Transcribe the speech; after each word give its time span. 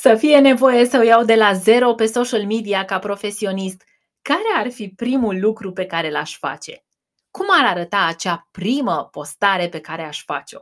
Să 0.00 0.14
fie 0.14 0.38
nevoie 0.38 0.84
să 0.84 0.98
o 0.98 1.02
iau 1.02 1.24
de 1.24 1.34
la 1.34 1.52
zero 1.52 1.94
pe 1.94 2.06
social 2.06 2.46
media 2.46 2.84
ca 2.84 2.98
profesionist, 2.98 3.82
care 4.22 4.48
ar 4.56 4.70
fi 4.70 4.88
primul 4.88 5.40
lucru 5.40 5.72
pe 5.72 5.84
care 5.84 6.10
l-aș 6.10 6.36
face? 6.36 6.84
Cum 7.30 7.46
ar 7.50 7.70
arăta 7.70 8.06
acea 8.08 8.48
primă 8.50 9.08
postare 9.12 9.68
pe 9.68 9.80
care 9.80 10.02
aș 10.02 10.24
face-o? 10.24 10.58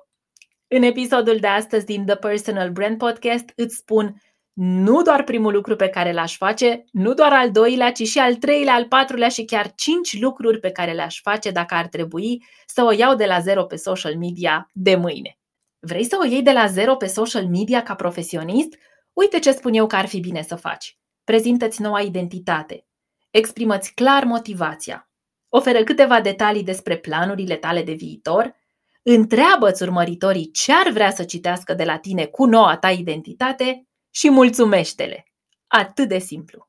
În 0.69 0.83
episodul 0.83 1.37
de 1.37 1.47
astăzi 1.47 1.85
din 1.85 2.07
The 2.07 2.17
Personal 2.17 2.71
Brand 2.71 2.99
Podcast 2.99 3.53
îți 3.57 3.77
spun 3.77 4.23
nu 4.53 5.03
doar 5.03 5.25
primul 5.25 5.53
lucru 5.53 5.77
pe 5.77 5.89
care 5.89 6.13
l-aș 6.13 6.37
face, 6.37 6.85
nu 6.93 7.15
doar 7.15 7.33
al 7.33 7.51
doilea, 7.51 7.93
ci 7.93 8.03
și 8.03 8.19
al 8.19 8.35
treilea, 8.35 8.75
al 8.75 8.87
patrulea 8.87 9.29
și 9.29 9.45
chiar 9.45 9.73
cinci 9.75 10.21
lucruri 10.21 10.61
pe 10.61 10.71
care 10.71 10.93
le-aș 10.93 11.21
face 11.21 11.51
dacă 11.51 11.75
ar 11.75 11.87
trebui 11.87 12.47
să 12.67 12.85
o 12.85 12.93
iau 12.93 13.15
de 13.15 13.25
la 13.25 13.41
zero 13.41 13.65
pe 13.65 13.77
social 13.77 14.17
media 14.17 14.71
de 14.73 14.95
mâine. 14.95 15.39
Vrei 15.79 16.05
să 16.05 16.17
o 16.21 16.25
iei 16.25 16.43
de 16.43 16.53
la 16.53 16.67
zero 16.67 16.97
pe 16.97 17.07
social 17.07 17.47
media 17.47 17.83
ca 17.83 17.95
profesionist? 17.95 18.75
Uite 19.17 19.39
ce 19.39 19.53
spun 19.53 19.75
eu 19.75 19.87
că 19.87 19.97
ar 19.97 20.07
fi 20.07 20.21
bine 20.21 20.43
să 20.43 20.57
faci. 20.57 20.99
Prezintă-ți 21.25 21.83
noua 21.83 22.01
identitate. 22.01 22.87
Exprimă-ți 23.31 23.95
clar 23.95 24.25
motivația. 24.25 25.11
Oferă 25.49 25.85
câteva 25.85 26.21
detalii 26.21 26.63
despre 26.63 26.97
planurile 26.97 27.57
tale 27.57 27.83
de 27.83 27.93
viitor. 27.93 28.55
Întreabă-ți 29.03 29.83
urmăritorii 29.83 30.51
ce 30.51 30.73
ar 30.73 30.91
vrea 30.91 31.11
să 31.11 31.25
citească 31.25 31.75
de 31.75 31.85
la 31.85 31.99
tine 31.99 32.27
cu 32.27 32.45
noua 32.45 32.77
ta 32.77 32.91
identitate 32.91 33.89
și 34.11 34.31
mulțumește-le. 34.31 35.25
Atât 35.67 36.09
de 36.09 36.19
simplu. 36.19 36.69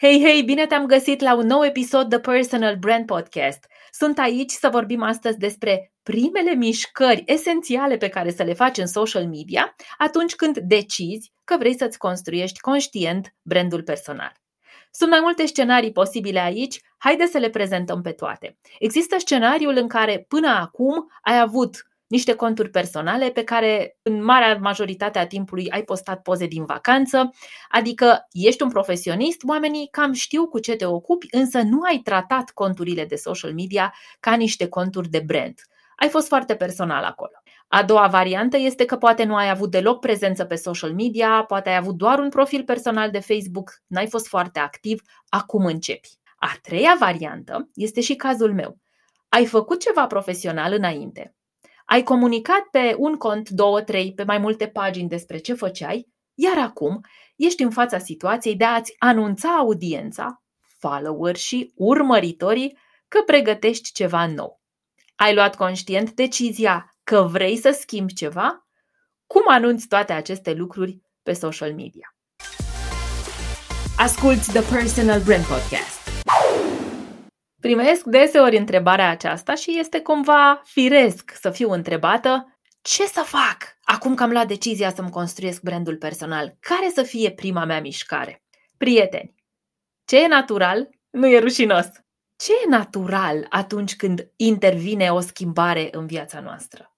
Hei, 0.00 0.22
hei, 0.24 0.42
bine 0.42 0.66
te-am 0.66 0.86
găsit 0.86 1.20
la 1.20 1.34
un 1.34 1.46
nou 1.46 1.64
episod 1.64 2.08
The 2.08 2.18
Personal 2.18 2.76
Brand 2.76 3.06
Podcast. 3.06 3.66
Sunt 3.90 4.18
aici 4.18 4.50
să 4.50 4.68
vorbim 4.68 5.02
astăzi 5.02 5.38
despre 5.38 5.92
primele 6.02 6.54
mișcări 6.54 7.22
esențiale 7.26 7.96
pe 7.96 8.08
care 8.08 8.30
să 8.30 8.42
le 8.42 8.52
faci 8.52 8.78
în 8.78 8.86
social 8.86 9.26
media 9.26 9.74
atunci 9.96 10.34
când 10.34 10.58
decizi 10.58 11.32
că 11.44 11.56
vrei 11.58 11.78
să-ți 11.78 11.98
construiești 11.98 12.60
conștient 12.60 13.34
brandul 13.42 13.82
personal. 13.82 14.32
Sunt 14.90 15.10
mai 15.10 15.20
multe 15.20 15.46
scenarii 15.46 15.92
posibile 15.92 16.40
aici, 16.40 16.80
haide 16.98 17.26
să 17.26 17.38
le 17.38 17.50
prezentăm 17.50 18.00
pe 18.00 18.12
toate. 18.12 18.58
Există 18.78 19.16
scenariul 19.18 19.76
în 19.76 19.88
care 19.88 20.24
până 20.28 20.48
acum 20.48 21.12
ai 21.22 21.40
avut 21.40 21.87
niște 22.08 22.34
conturi 22.34 22.70
personale 22.70 23.30
pe 23.30 23.44
care 23.44 23.98
în 24.02 24.24
marea 24.24 24.56
majoritate 24.60 25.18
a 25.18 25.26
timpului 25.26 25.70
ai 25.70 25.82
postat 25.82 26.22
poze 26.22 26.46
din 26.46 26.64
vacanță, 26.64 27.30
adică 27.68 28.26
ești 28.32 28.62
un 28.62 28.68
profesionist, 28.70 29.42
oamenii 29.48 29.88
cam 29.90 30.12
știu 30.12 30.46
cu 30.48 30.58
ce 30.58 30.76
te 30.76 30.84
ocupi, 30.84 31.26
însă 31.30 31.60
nu 31.60 31.80
ai 31.80 31.98
tratat 31.98 32.50
conturile 32.50 33.04
de 33.04 33.16
social 33.16 33.54
media 33.54 33.94
ca 34.20 34.34
niște 34.34 34.68
conturi 34.68 35.08
de 35.08 35.22
brand. 35.26 35.54
Ai 35.96 36.08
fost 36.08 36.28
foarte 36.28 36.56
personal 36.56 37.04
acolo. 37.04 37.32
A 37.68 37.82
doua 37.82 38.06
variantă 38.06 38.56
este 38.56 38.84
că 38.84 38.96
poate 38.96 39.24
nu 39.24 39.34
ai 39.34 39.50
avut 39.50 39.70
deloc 39.70 40.00
prezență 40.00 40.44
pe 40.44 40.54
social 40.54 40.94
media, 40.94 41.44
poate 41.46 41.68
ai 41.68 41.76
avut 41.76 41.94
doar 41.94 42.18
un 42.18 42.28
profil 42.28 42.64
personal 42.64 43.10
de 43.10 43.18
Facebook, 43.18 43.82
n-ai 43.86 44.06
fost 44.06 44.26
foarte 44.28 44.58
activ, 44.58 45.02
acum 45.28 45.64
începi. 45.64 46.08
A 46.36 46.58
treia 46.62 46.96
variantă 46.98 47.68
este 47.74 48.00
și 48.00 48.14
cazul 48.14 48.54
meu. 48.54 48.78
Ai 49.28 49.46
făcut 49.46 49.80
ceva 49.80 50.06
profesional 50.06 50.72
înainte, 50.72 51.34
ai 51.90 52.02
comunicat 52.02 52.62
pe 52.70 52.94
un 52.98 53.16
cont, 53.16 53.48
două, 53.48 53.80
trei, 53.80 54.14
pe 54.14 54.24
mai 54.24 54.38
multe 54.38 54.66
pagini 54.66 55.08
despre 55.08 55.38
ce 55.38 55.54
făceai, 55.54 56.08
iar 56.34 56.58
acum 56.58 57.00
ești 57.36 57.62
în 57.62 57.70
fața 57.70 57.98
situației 57.98 58.56
de 58.56 58.64
a-ți 58.64 58.94
anunța 58.98 59.48
audiența, 59.48 60.42
follower 60.78 61.36
și 61.36 61.72
urmăritorii 61.74 62.78
că 63.08 63.22
pregătești 63.26 63.92
ceva 63.92 64.26
nou. 64.26 64.60
Ai 65.16 65.34
luat 65.34 65.56
conștient 65.56 66.12
decizia 66.12 66.94
că 67.04 67.28
vrei 67.30 67.56
să 67.56 67.76
schimbi 67.80 68.12
ceva? 68.14 68.66
Cum 69.26 69.42
anunți 69.46 69.86
toate 69.86 70.12
aceste 70.12 70.52
lucruri 70.52 71.00
pe 71.22 71.32
social 71.32 71.74
media? 71.74 72.16
Asculți 73.96 74.52
The 74.52 74.74
Personal 74.74 75.20
Brand 75.20 75.44
Podcast 75.44 75.97
Primesc 77.60 78.04
deseori 78.04 78.56
întrebarea 78.56 79.10
aceasta 79.10 79.54
și 79.54 79.78
este 79.78 80.00
cumva 80.00 80.62
firesc 80.64 81.32
să 81.40 81.50
fiu 81.50 81.70
întrebată 81.70 82.58
ce 82.82 83.06
să 83.06 83.20
fac 83.20 83.76
acum 83.82 84.14
că 84.14 84.22
am 84.22 84.30
luat 84.30 84.46
decizia 84.46 84.92
să-mi 84.94 85.10
construiesc 85.10 85.62
brandul 85.62 85.96
personal? 85.96 86.56
Care 86.60 86.90
să 86.94 87.02
fie 87.02 87.32
prima 87.32 87.64
mea 87.64 87.80
mișcare? 87.80 88.44
Prieteni, 88.76 89.34
ce 90.04 90.22
e 90.22 90.26
natural 90.26 90.88
nu 91.10 91.26
e 91.26 91.38
rușinos. 91.38 91.86
Ce 92.36 92.52
e 92.52 92.68
natural 92.68 93.46
atunci 93.48 93.96
când 93.96 94.32
intervine 94.36 95.10
o 95.12 95.20
schimbare 95.20 95.88
în 95.90 96.06
viața 96.06 96.40
noastră? 96.40 96.96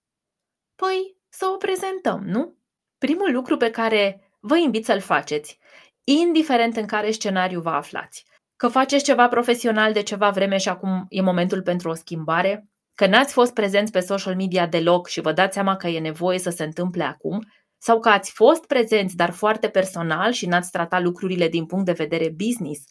Păi 0.75 1.16
să 1.28 1.47
o 1.54 1.56
prezentăm, 1.56 2.22
nu? 2.25 2.56
Primul 2.99 3.32
lucru 3.32 3.56
pe 3.56 3.70
care 3.70 4.31
vă 4.41 4.56
invit 4.56 4.84
să-l 4.84 5.00
faceți, 5.00 5.59
indiferent 6.04 6.76
în 6.76 6.87
care 6.87 7.10
scenariu 7.10 7.60
vă 7.60 7.70
aflați, 7.70 8.25
că 8.60 8.69
faceți 8.69 9.04
ceva 9.04 9.28
profesional 9.28 9.93
de 9.93 10.03
ceva 10.03 10.31
vreme 10.31 10.56
și 10.56 10.69
acum 10.69 11.06
e 11.09 11.21
momentul 11.21 11.62
pentru 11.62 11.88
o 11.88 11.94
schimbare, 11.94 12.69
că 12.94 13.06
n-ați 13.06 13.32
fost 13.32 13.53
prezenți 13.53 13.93
pe 13.93 14.00
social 14.00 14.37
media 14.37 14.66
deloc 14.66 15.09
și 15.09 15.21
vă 15.21 15.32
dați 15.32 15.54
seama 15.54 15.76
că 15.76 15.87
e 15.87 16.00
nevoie 16.00 16.38
să 16.38 16.50
se 16.50 16.65
întâmple 16.65 17.03
acum, 17.03 17.47
sau 17.78 18.00
că 18.00 18.09
ați 18.09 18.32
fost 18.32 18.66
prezenți, 18.66 19.16
dar 19.16 19.31
foarte 19.31 19.69
personal 19.69 20.32
și 20.32 20.47
n-ați 20.47 20.70
tratat 20.70 21.03
lucrurile 21.03 21.49
din 21.49 21.66
punct 21.66 21.84
de 21.84 21.93
vedere 21.93 22.28
business, 22.28 22.84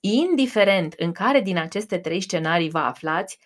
indiferent 0.00 0.92
în 0.92 1.12
care 1.12 1.40
din 1.40 1.58
aceste 1.58 1.98
trei 1.98 2.20
scenarii 2.20 2.70
vă 2.70 2.78
aflați, 2.78 3.38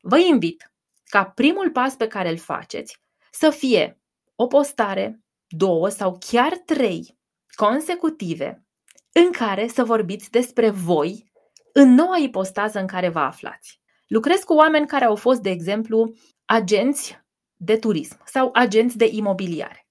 vă 0.00 0.18
invit 0.18 0.72
ca 1.04 1.24
primul 1.24 1.70
pas 1.70 1.94
pe 1.94 2.06
care 2.06 2.28
îl 2.28 2.38
faceți 2.38 2.98
să 3.30 3.50
fie 3.50 4.00
o 4.34 4.46
postare, 4.46 5.20
două 5.48 5.88
sau 5.88 6.18
chiar 6.30 6.56
trei 6.56 7.18
consecutive 7.54 8.64
în 9.12 9.30
care 9.30 9.68
să 9.68 9.84
vorbiți 9.84 10.30
despre 10.30 10.70
voi 10.70 11.30
în 11.72 11.94
noua 11.94 12.16
ipostază 12.18 12.78
în 12.78 12.86
care 12.86 13.08
vă 13.08 13.18
aflați. 13.18 13.80
Lucrez 14.06 14.40
cu 14.40 14.54
oameni 14.54 14.86
care 14.86 15.04
au 15.04 15.16
fost, 15.16 15.40
de 15.40 15.50
exemplu, 15.50 16.14
agenți 16.44 17.18
de 17.56 17.76
turism 17.76 18.20
sau 18.24 18.50
agenți 18.52 18.96
de 18.96 19.08
imobiliare. 19.12 19.88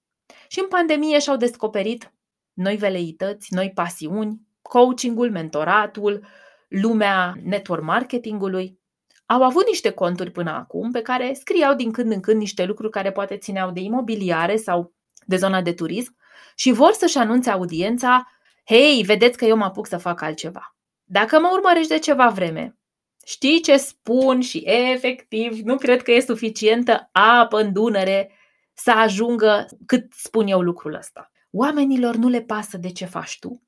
Și 0.48 0.60
în 0.60 0.68
pandemie 0.68 1.18
și-au 1.18 1.36
descoperit 1.36 2.12
noi 2.52 2.76
veleități, 2.76 3.54
noi 3.54 3.70
pasiuni, 3.74 4.40
coachingul, 4.62 5.30
mentoratul, 5.30 6.26
lumea 6.68 7.34
network 7.42 7.82
marketingului. 7.82 8.78
Au 9.26 9.42
avut 9.42 9.66
niște 9.66 9.90
conturi 9.90 10.30
până 10.30 10.50
acum 10.50 10.90
pe 10.90 11.02
care 11.02 11.32
scriau 11.32 11.74
din 11.74 11.92
când 11.92 12.12
în 12.12 12.20
când 12.20 12.38
niște 12.38 12.64
lucruri 12.64 12.90
care 12.90 13.12
poate 13.12 13.36
țineau 13.36 13.70
de 13.70 13.80
imobiliare 13.80 14.56
sau 14.56 14.94
de 15.26 15.36
zona 15.36 15.62
de 15.62 15.72
turism 15.72 16.16
și 16.54 16.72
vor 16.72 16.92
să-și 16.92 17.18
anunțe 17.18 17.50
audiența 17.50 18.26
Hei, 18.70 19.02
vedeți 19.02 19.36
că 19.36 19.44
eu 19.44 19.56
mă 19.56 19.64
apuc 19.64 19.86
să 19.86 19.96
fac 19.96 20.20
altceva. 20.20 20.76
Dacă 21.04 21.40
mă 21.40 21.48
urmărești 21.52 21.88
de 21.88 21.98
ceva 21.98 22.28
vreme, 22.28 22.78
știi 23.24 23.60
ce 23.60 23.76
spun 23.76 24.40
și 24.40 24.62
efectiv 24.64 25.58
nu 25.58 25.76
cred 25.76 26.02
că 26.02 26.12
e 26.12 26.20
suficientă 26.20 27.08
apă 27.12 27.60
în 27.60 27.72
Dunăre 27.72 28.30
să 28.74 28.90
ajungă 28.90 29.66
cât 29.86 30.12
spun 30.12 30.46
eu 30.46 30.60
lucrul 30.60 30.94
ăsta. 30.94 31.30
Oamenilor 31.50 32.14
nu 32.14 32.28
le 32.28 32.40
pasă 32.40 32.76
de 32.76 32.90
ce 32.90 33.04
faci 33.04 33.38
tu, 33.38 33.62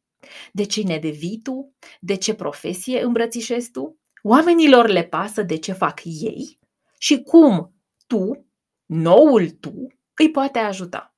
de 0.52 0.64
cine 0.64 0.98
devii 0.98 1.40
tu, 1.42 1.74
de 2.00 2.14
ce 2.14 2.34
profesie 2.34 3.02
îmbrățișezi 3.02 3.70
tu. 3.70 4.00
Oamenilor 4.22 4.88
le 4.88 5.02
pasă 5.02 5.42
de 5.42 5.56
ce 5.58 5.72
fac 5.72 6.00
ei 6.04 6.58
și 6.98 7.22
cum 7.22 7.74
tu, 8.06 8.46
noul 8.86 9.50
tu, 9.50 9.86
îi 10.14 10.30
poate 10.30 10.58
ajuta. 10.58 11.11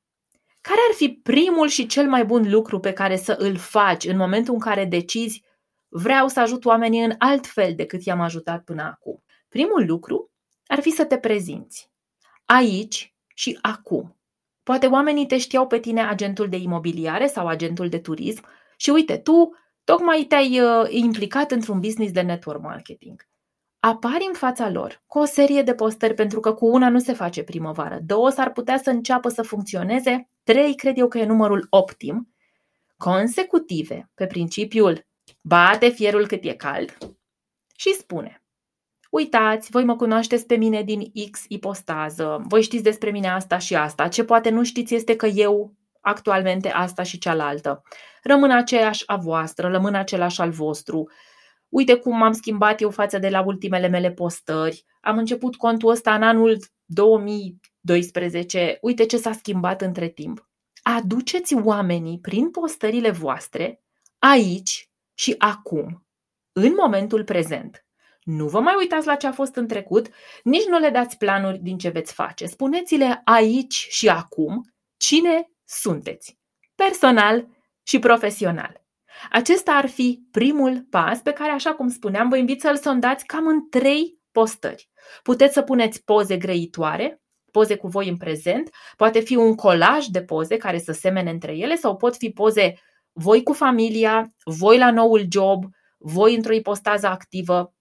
Care 0.69 0.81
ar 0.89 0.95
fi 0.95 1.09
primul 1.09 1.69
și 1.69 1.87
cel 1.87 2.09
mai 2.09 2.25
bun 2.25 2.51
lucru 2.51 2.81
pe 2.81 2.93
care 2.93 3.17
să 3.17 3.37
îl 3.39 3.57
faci 3.57 4.05
în 4.05 4.17
momentul 4.17 4.55
în 4.55 4.61
care 4.61 4.85
decizi 4.85 5.43
vreau 5.89 6.29
să 6.29 6.41
ajut 6.41 6.65
oamenii 6.65 7.05
în 7.05 7.15
alt 7.19 7.47
fel 7.47 7.75
decât 7.75 8.05
i-am 8.05 8.21
ajutat 8.21 8.65
până 8.65 8.83
acum? 8.83 9.23
Primul 9.49 9.87
lucru 9.87 10.31
ar 10.67 10.81
fi 10.81 10.91
să 10.91 11.05
te 11.05 11.19
prezinți. 11.19 11.91
Aici 12.45 13.15
și 13.35 13.59
acum. 13.63 14.17
Poate 14.63 14.87
oamenii 14.87 15.27
te 15.27 15.39
știau 15.39 15.67
pe 15.67 15.79
tine 15.79 16.03
agentul 16.03 16.49
de 16.49 16.57
imobiliare 16.57 17.27
sau 17.27 17.47
agentul 17.47 17.89
de 17.89 17.99
turism 17.99 18.45
și 18.77 18.91
uite, 18.91 19.17
tu 19.17 19.55
tocmai 19.85 20.25
te-ai 20.29 20.61
uh, 20.61 20.87
implicat 20.89 21.51
într-un 21.51 21.81
business 21.81 22.13
de 22.13 22.21
network 22.21 22.63
marketing. 22.63 23.27
Apari 23.87 24.25
în 24.27 24.35
fața 24.35 24.71
lor 24.71 25.03
cu 25.07 25.19
o 25.19 25.25
serie 25.25 25.63
de 25.63 25.75
postări, 25.75 26.15
pentru 26.15 26.41
că 26.41 26.53
cu 26.53 26.67
una 26.67 26.89
nu 26.89 26.99
se 26.99 27.13
face 27.13 27.43
primăvară, 27.43 27.99
două 28.03 28.31
s-ar 28.31 28.53
putea 28.53 28.79
să 28.79 28.91
înceapă 28.91 29.29
să 29.29 29.43
funcționeze, 29.43 30.31
trei 30.43 30.75
cred 30.75 30.99
eu 30.99 31.09
că 31.09 31.19
e 31.19 31.25
numărul 31.25 31.67
optim, 31.71 32.35
consecutive, 32.97 34.11
pe 34.15 34.27
principiul 34.27 35.07
bate 35.41 35.89
fierul 35.89 36.27
cât 36.27 36.45
e 36.45 36.55
cald 36.55 36.97
și 37.77 37.95
spune 37.95 38.39
Uitați, 39.11 39.71
voi 39.71 39.85
mă 39.85 39.97
cunoașteți 39.97 40.47
pe 40.47 40.55
mine 40.55 40.83
din 40.83 41.13
X 41.31 41.45
ipostază, 41.49 42.45
voi 42.47 42.63
știți 42.63 42.83
despre 42.83 43.11
mine 43.11 43.29
asta 43.29 43.59
și 43.59 43.75
asta. 43.75 44.09
Ce 44.09 44.25
poate 44.25 44.51
nu 44.51 44.65
știți 44.65 44.95
este 44.95 45.17
că 45.17 45.27
eu 45.27 45.75
actualmente 46.01 46.71
asta 46.71 47.03
și 47.03 47.19
cealaltă. 47.19 47.83
Rămân 48.23 48.51
aceeași 48.51 49.03
a 49.07 49.17
voastră, 49.17 49.69
rămân 49.69 49.95
același 49.95 50.41
al 50.41 50.51
vostru. 50.51 51.11
Uite 51.75 51.95
cum 51.95 52.17
m-am 52.17 52.33
schimbat 52.33 52.81
eu 52.81 52.91
față 52.91 53.19
de 53.19 53.29
la 53.29 53.43
ultimele 53.47 53.89
mele 53.89 54.13
postări. 54.13 54.85
Am 55.01 55.19
început 55.19 55.57
contul 55.57 55.91
ăsta 55.91 56.15
în 56.15 56.23
anul 56.23 56.59
2012. 56.85 58.79
Uite 58.81 59.07
ce 59.07 59.17
s-a 59.17 59.33
schimbat 59.33 59.83
între 59.83 60.09
timp. 60.09 60.49
Aduceți 60.83 61.55
oamenii 61.55 62.19
prin 62.21 62.51
postările 62.51 63.11
voastre 63.11 63.83
aici 64.19 64.91
și 65.15 65.35
acum, 65.39 66.07
în 66.53 66.75
momentul 66.77 67.25
prezent. 67.25 67.87
Nu 68.23 68.49
vă 68.49 68.61
mai 68.61 68.75
uitați 68.79 69.07
la 69.07 69.15
ce 69.15 69.27
a 69.27 69.33
fost 69.33 69.55
în 69.55 69.67
trecut, 69.67 70.09
nici 70.43 70.67
nu 70.67 70.79
le 70.79 70.91
dați 70.91 71.17
planuri 71.17 71.59
din 71.59 71.79
ce 71.79 71.89
veți 71.89 72.13
face. 72.13 72.47
Spuneți-le 72.47 73.21
aici 73.25 73.87
și 73.91 74.09
acum 74.09 74.73
cine 74.97 75.51
sunteți, 75.65 76.39
personal 76.75 77.49
și 77.83 77.99
profesional. 77.99 78.84
Acesta 79.31 79.73
ar 79.73 79.89
fi 79.89 80.23
primul 80.31 80.87
pas 80.91 81.19
pe 81.19 81.33
care, 81.33 81.51
așa 81.51 81.75
cum 81.75 81.89
spuneam, 81.89 82.29
vă 82.29 82.37
invit 82.37 82.61
să-l 82.61 82.77
sondați 82.77 83.27
cam 83.27 83.47
în 83.47 83.69
trei 83.69 84.19
postări. 84.33 84.89
Puteți 85.23 85.53
să 85.53 85.63
puneți 85.63 86.05
poze 86.05 86.37
grăitoare, 86.37 87.23
poze 87.51 87.77
cu 87.77 87.89
voi 87.89 88.09
în 88.09 88.17
prezent, 88.17 88.71
poate 88.97 89.21
fi 89.21 89.37
un 89.37 89.55
colaj 89.55 90.07
de 90.07 90.23
poze 90.23 90.57
care 90.57 90.79
să 90.79 90.93
semene 90.93 91.31
între 91.31 91.57
ele 91.57 91.75
sau 91.75 91.97
pot 91.97 92.17
fi 92.17 92.31
poze 92.31 92.75
voi 93.13 93.43
cu 93.43 93.53
familia, 93.53 94.35
voi 94.45 94.79
la 94.79 94.91
noul 94.91 95.27
job, 95.31 95.65
voi 95.99 96.35
într-o 96.35 96.53
ipostază 96.53 97.07
activă, 97.07 97.75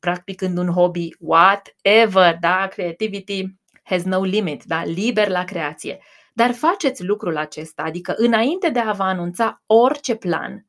practicând 0.00 0.58
un 0.58 0.68
hobby, 0.68 1.08
whatever, 1.18 2.36
da, 2.40 2.66
creativity 2.66 3.46
has 3.82 4.02
no 4.02 4.22
limit, 4.22 4.64
da, 4.64 4.84
liber 4.84 5.28
la 5.28 5.44
creație. 5.44 5.98
Dar 6.34 6.52
faceți 6.52 7.04
lucrul 7.04 7.36
acesta, 7.36 7.82
adică 7.82 8.14
înainte 8.16 8.68
de 8.68 8.78
a 8.78 8.92
vă 8.92 9.02
anunța 9.02 9.62
orice 9.66 10.14
plan, 10.14 10.66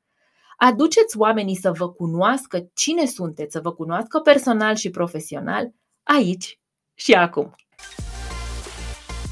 aduceți 0.57 1.17
oamenii 1.17 1.55
să 1.55 1.71
vă 1.71 1.91
cunoască 1.91 2.69
cine 2.73 3.05
sunteți, 3.05 3.51
să 3.51 3.59
vă 3.59 3.73
cunoască 3.73 4.19
personal 4.19 4.75
și 4.75 4.89
profesional, 4.89 5.71
aici 6.03 6.59
și 6.93 7.13
acum. 7.13 7.55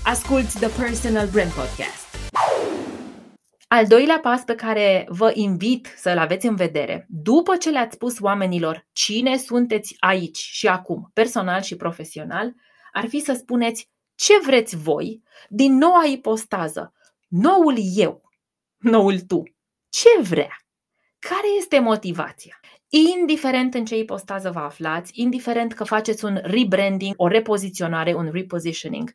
Asculți 0.04 0.60
The 0.60 0.82
Personal 0.82 1.28
Brand 1.28 1.52
Podcast. 1.52 2.04
Al 3.68 3.88
doilea 3.88 4.20
pas 4.20 4.44
pe 4.44 4.56
care 4.56 5.06
vă 5.10 5.32
invit 5.34 5.94
să-l 5.98 6.18
aveți 6.18 6.46
în 6.46 6.56
vedere, 6.56 7.06
după 7.10 7.56
ce 7.56 7.70
le-ați 7.70 7.96
spus 7.96 8.20
oamenilor 8.20 8.88
cine 8.92 9.38
sunteți 9.38 9.96
aici 10.00 10.38
și 10.38 10.68
acum, 10.68 11.10
personal 11.14 11.62
și 11.62 11.76
profesional, 11.76 12.54
ar 12.92 13.08
fi 13.08 13.20
să 13.20 13.34
spuneți 13.34 13.90
ce 14.16 14.34
vreți 14.46 14.76
voi 14.76 15.24
din 15.50 15.78
noua 15.78 16.06
ipostază, 16.06 16.94
noul 17.28 17.76
eu, 17.96 18.22
noul 18.78 19.20
tu. 19.20 19.44
Ce 19.90 20.22
vrea? 20.22 20.65
Care 21.30 21.48
este 21.58 21.80
motivația? 21.80 22.60
Indiferent 22.90 23.74
în 23.74 23.86
ce 23.86 23.98
ipostază 23.98 24.52
vă 24.52 24.60
aflați, 24.60 25.12
indiferent 25.14 25.74
că 25.74 25.84
faceți 25.84 26.26
un 26.26 26.40
rebranding, 26.44 27.14
o 27.18 27.28
repoziționare, 27.28 28.14
un 28.14 28.30
repositioning, 28.32 29.14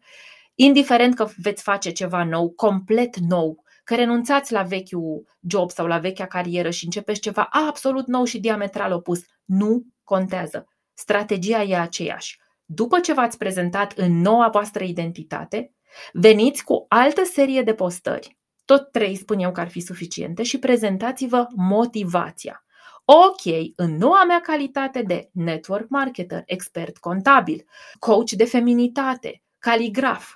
indiferent 0.55 1.15
că 1.15 1.29
veți 1.37 1.63
face 1.63 1.91
ceva 1.91 2.25
nou, 2.25 2.51
complet 2.51 3.17
nou, 3.17 3.65
că 3.85 3.95
renunțați 3.95 4.53
la 4.53 4.63
vechiul 4.63 5.37
job 5.49 5.71
sau 5.71 5.87
la 5.87 5.99
vechea 5.99 6.27
carieră 6.27 6.71
și 6.71 6.85
începeți 6.85 7.21
ceva 7.21 7.49
absolut 7.51 8.07
nou 8.07 8.25
și 8.25 8.41
diametral 8.41 8.93
opus, 8.93 9.21
nu 9.45 9.85
contează. 10.05 10.67
Strategia 10.95 11.63
e 11.63 11.77
aceeași. 11.77 12.39
După 12.65 13.01
ce 13.01 13.13
v-ați 13.13 13.39
prezentat 13.39 13.93
în 13.93 14.21
noua 14.21 14.49
voastră 14.49 14.85
identitate, 14.85 15.75
veniți 16.13 16.65
cu 16.65 16.85
altă 16.89 17.25
serie 17.25 17.63
de 17.63 17.75
postări. 17.75 18.40
Tot 18.71 18.91
trei 18.91 19.17
spun 19.17 19.39
eu 19.39 19.53
că 19.53 19.61
ar 19.61 19.69
fi 19.69 19.81
suficiente 19.81 20.43
și 20.43 20.59
prezentați-vă 20.59 21.47
motivația. 21.55 22.65
Ok, 23.05 23.73
în 23.77 23.97
noua 23.97 24.25
mea 24.25 24.41
calitate 24.41 25.03
de 25.03 25.31
network 25.33 25.89
marketer, 25.89 26.43
expert 26.47 26.99
contabil, 26.99 27.67
coach 27.99 28.31
de 28.31 28.45
feminitate, 28.45 29.43
caligraf, 29.59 30.35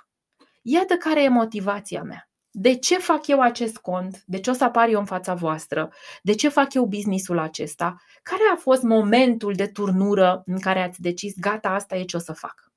iată 0.61 0.95
care 0.95 1.23
e 1.23 1.27
motivația 1.27 2.03
mea. 2.03 2.29
De 2.51 2.75
ce 2.75 2.97
fac 2.97 3.27
eu 3.27 3.41
acest 3.41 3.77
cont? 3.77 4.23
De 4.25 4.39
ce 4.39 4.49
o 4.49 4.53
să 4.53 4.63
apar 4.63 4.89
eu 4.89 4.99
în 4.99 5.05
fața 5.05 5.33
voastră? 5.33 5.91
De 6.21 6.33
ce 6.33 6.49
fac 6.49 6.73
eu 6.73 6.85
businessul 6.85 7.39
acesta? 7.39 7.95
Care 8.23 8.41
a 8.53 8.55
fost 8.55 8.81
momentul 8.81 9.53
de 9.53 9.67
turnură 9.67 10.43
în 10.45 10.59
care 10.59 10.81
ați 10.81 11.01
decis, 11.01 11.33
gata, 11.39 11.69
asta 11.69 11.95
e 11.95 12.03
ce 12.03 12.15
o 12.15 12.19
să 12.19 12.33
fac? 12.33 12.71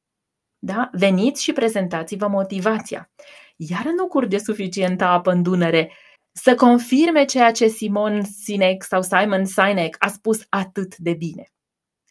Da? 0.59 0.89
Veniți 0.93 1.43
și 1.43 1.53
prezentați-vă 1.53 2.27
motivația. 2.27 3.11
Iar 3.61 3.85
nu 3.85 4.07
curge 4.07 4.39
suficientă 4.39 5.05
apă 5.05 5.31
în 5.31 5.43
Dunăre 5.43 5.93
să 6.33 6.55
confirme 6.55 7.25
ceea 7.25 7.53
ce 7.53 7.67
Simon 7.67 8.23
Sinek 8.23 8.83
sau 8.83 9.03
Simon 9.03 9.45
Sinek 9.45 9.97
a 9.99 10.09
spus 10.09 10.47
atât 10.49 10.97
de 10.97 11.13
bine. 11.13 11.53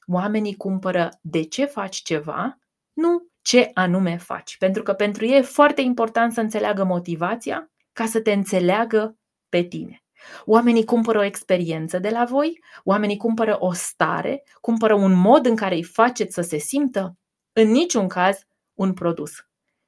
Oamenii 0.05 0.55
cumpără 0.55 1.09
de 1.21 1.43
ce 1.43 1.65
faci 1.65 1.95
ceva, 1.95 2.57
nu 2.93 3.27
ce 3.41 3.69
anume 3.73 4.17
faci. 4.17 4.57
Pentru 4.57 4.83
că 4.83 4.93
pentru 4.93 5.25
ei 5.25 5.37
e 5.37 5.41
foarte 5.41 5.81
important 5.81 6.33
să 6.33 6.41
înțeleagă 6.41 6.83
motivația 6.83 7.71
ca 7.93 8.05
să 8.05 8.21
te 8.21 8.31
înțeleagă 8.31 9.17
pe 9.49 9.63
tine. 9.63 10.01
Oamenii 10.45 10.85
cumpără 10.85 11.17
o 11.17 11.23
experiență 11.23 11.99
de 11.99 12.09
la 12.09 12.25
voi, 12.25 12.63
oamenii 12.83 13.17
cumpără 13.17 13.55
o 13.59 13.73
stare, 13.73 14.43
cumpără 14.61 14.93
un 14.93 15.13
mod 15.13 15.45
în 15.45 15.55
care 15.55 15.75
îi 15.75 15.83
faceți 15.83 16.33
să 16.33 16.41
se 16.41 16.57
simtă, 16.57 17.17
în 17.53 17.71
niciun 17.71 18.07
caz 18.07 18.39
un 18.73 18.93
produs. 18.93 19.31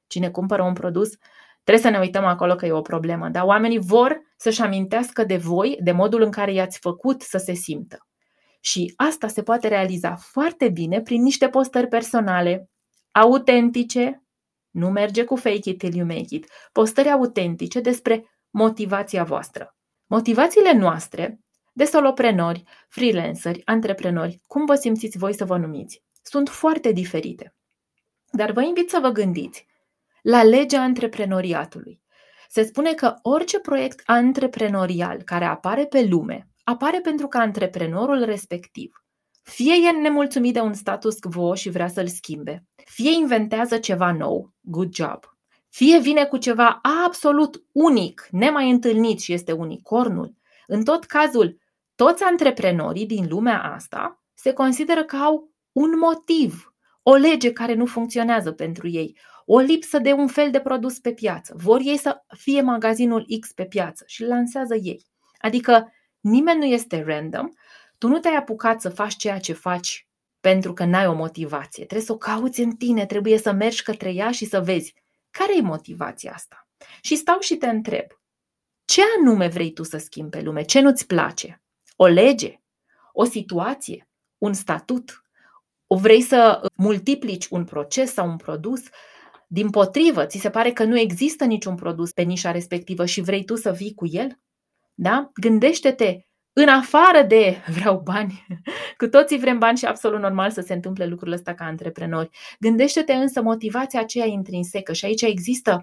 Cine 0.06 0.30
cumpără 0.30 0.62
un 0.62 0.72
produs, 0.72 1.10
trebuie 1.70 1.92
să 1.92 1.98
ne 1.98 2.04
uităm 2.06 2.24
acolo 2.24 2.54
că 2.54 2.66
e 2.66 2.72
o 2.72 2.80
problemă, 2.80 3.28
dar 3.28 3.44
oamenii 3.44 3.78
vor 3.78 4.20
să-și 4.36 4.62
amintească 4.62 5.24
de 5.24 5.36
voi, 5.36 5.78
de 5.80 5.92
modul 5.92 6.22
în 6.22 6.30
care 6.30 6.52
i-ați 6.52 6.78
făcut 6.78 7.22
să 7.22 7.38
se 7.38 7.52
simtă. 7.52 8.06
Și 8.60 8.92
asta 8.96 9.28
se 9.28 9.42
poate 9.42 9.68
realiza 9.68 10.16
foarte 10.16 10.68
bine 10.68 11.00
prin 11.00 11.22
niște 11.22 11.48
postări 11.48 11.88
personale, 11.88 12.70
autentice, 13.10 14.22
nu 14.70 14.88
merge 14.88 15.24
cu 15.24 15.36
fake 15.36 15.70
it 15.70 15.78
till 15.78 15.94
you 15.94 16.06
make 16.06 16.26
it, 16.28 16.46
postări 16.72 17.10
autentice 17.10 17.80
despre 17.80 18.24
motivația 18.50 19.24
voastră. 19.24 19.76
Motivațiile 20.06 20.72
noastre 20.72 21.40
de 21.72 21.84
soloprenori, 21.84 22.62
freelanceri, 22.88 23.62
antreprenori, 23.64 24.40
cum 24.46 24.64
vă 24.64 24.74
simțiți 24.74 25.18
voi 25.18 25.34
să 25.34 25.44
vă 25.44 25.56
numiți, 25.56 26.02
sunt 26.22 26.48
foarte 26.48 26.92
diferite. 26.92 27.54
Dar 28.30 28.50
vă 28.50 28.62
invit 28.62 28.90
să 28.90 28.98
vă 29.02 29.08
gândiți 29.08 29.68
la 30.22 30.42
legea 30.42 30.82
antreprenoriatului. 30.82 32.00
Se 32.48 32.62
spune 32.62 32.92
că 32.92 33.14
orice 33.22 33.58
proiect 33.58 34.02
antreprenorial 34.04 35.22
care 35.22 35.44
apare 35.44 35.86
pe 35.86 36.06
lume 36.10 36.50
apare 36.70 37.00
pentru 37.00 37.26
că 37.26 37.38
antreprenorul 37.38 38.24
respectiv 38.24 39.04
fie 39.42 39.74
e 39.88 39.90
nemulțumit 39.90 40.52
de 40.52 40.60
un 40.60 40.72
status 40.72 41.18
quo 41.18 41.54
și 41.54 41.70
vrea 41.70 41.88
să-l 41.88 42.06
schimbe, 42.06 42.64
fie 42.84 43.12
inventează 43.12 43.78
ceva 43.78 44.12
nou, 44.12 44.52
good 44.60 44.94
job, 44.94 45.18
fie 45.68 45.98
vine 45.98 46.24
cu 46.24 46.36
ceva 46.36 46.80
absolut 47.04 47.64
unic, 47.72 48.26
nemai 48.30 48.70
întâlnit 48.70 49.20
și 49.20 49.32
este 49.32 49.52
unicornul. 49.52 50.34
În 50.66 50.84
tot 50.84 51.04
cazul, 51.04 51.58
toți 51.94 52.22
antreprenorii 52.22 53.06
din 53.06 53.26
lumea 53.28 53.62
asta 53.62 54.22
se 54.34 54.52
consideră 54.52 55.04
că 55.04 55.16
au 55.16 55.50
un 55.72 55.98
motiv, 55.98 56.74
o 57.02 57.14
lege 57.14 57.52
care 57.52 57.74
nu 57.74 57.86
funcționează 57.86 58.52
pentru 58.52 58.88
ei, 58.88 59.18
o 59.52 59.58
lipsă 59.58 59.98
de 59.98 60.12
un 60.12 60.26
fel 60.26 60.50
de 60.50 60.60
produs 60.60 60.98
pe 60.98 61.12
piață. 61.12 61.54
Vor 61.56 61.80
ei 61.84 61.96
să 61.96 62.24
fie 62.36 62.60
magazinul 62.60 63.26
X 63.40 63.52
pe 63.52 63.64
piață 63.64 64.04
și 64.06 64.22
îl 64.22 64.28
lansează 64.28 64.74
ei. 64.74 65.04
Adică 65.38 65.92
nimeni 66.20 66.58
nu 66.58 66.64
este 66.64 67.02
random, 67.06 67.48
tu 67.98 68.08
nu 68.08 68.18
te-ai 68.18 68.36
apucat 68.36 68.80
să 68.80 68.88
faci 68.88 69.16
ceea 69.16 69.38
ce 69.38 69.52
faci 69.52 70.08
pentru 70.40 70.72
că 70.72 70.84
n-ai 70.84 71.06
o 71.06 71.14
motivație. 71.14 71.84
Trebuie 71.84 72.06
să 72.06 72.12
o 72.12 72.16
cauți 72.16 72.60
în 72.60 72.70
tine, 72.70 73.06
trebuie 73.06 73.38
să 73.38 73.52
mergi 73.52 73.82
către 73.82 74.12
ea 74.12 74.30
și 74.30 74.44
să 74.44 74.60
vezi 74.60 74.94
care 75.30 75.56
e 75.56 75.60
motivația 75.60 76.32
asta. 76.32 76.68
Și 77.00 77.16
stau 77.16 77.40
și 77.40 77.56
te 77.56 77.66
întreb, 77.66 78.06
ce 78.84 79.02
anume 79.18 79.48
vrei 79.48 79.72
tu 79.72 79.82
să 79.82 79.98
schimbi 79.98 80.30
pe 80.36 80.42
lume? 80.42 80.62
Ce 80.62 80.80
nu-ți 80.80 81.06
place? 81.06 81.62
O 81.96 82.06
lege? 82.06 82.60
O 83.12 83.24
situație? 83.24 84.08
Un 84.38 84.52
statut? 84.52 85.22
O 85.86 85.96
vrei 85.96 86.22
să 86.22 86.66
multiplici 86.74 87.46
un 87.46 87.64
proces 87.64 88.12
sau 88.12 88.28
un 88.28 88.36
produs? 88.36 88.82
Din 89.52 89.70
potrivă, 89.70 90.26
ți 90.26 90.38
se 90.38 90.50
pare 90.50 90.70
că 90.72 90.84
nu 90.84 90.98
există 90.98 91.44
niciun 91.44 91.74
produs 91.74 92.12
pe 92.12 92.22
nișa 92.22 92.50
respectivă 92.50 93.06
și 93.06 93.20
vrei 93.20 93.44
tu 93.44 93.54
să 93.54 93.72
vii 93.72 93.94
cu 93.94 94.06
el? 94.06 94.38
Da? 94.94 95.30
Gândește-te 95.34 96.18
în 96.52 96.68
afară 96.68 97.22
de 97.22 97.56
vreau 97.76 98.00
bani, 98.04 98.46
cu 98.96 99.06
toții 99.06 99.38
vrem 99.38 99.58
bani 99.58 99.78
și 99.78 99.84
absolut 99.84 100.20
normal 100.20 100.50
să 100.50 100.60
se 100.60 100.72
întâmple 100.74 101.06
lucrurile 101.06 101.36
astea 101.36 101.54
ca 101.54 101.64
antreprenori. 101.64 102.30
Gândește-te 102.60 103.12
însă 103.12 103.42
motivația 103.42 104.00
aceea 104.00 104.26
intrinsecă 104.26 104.92
și 104.92 105.04
aici 105.04 105.22
există 105.22 105.82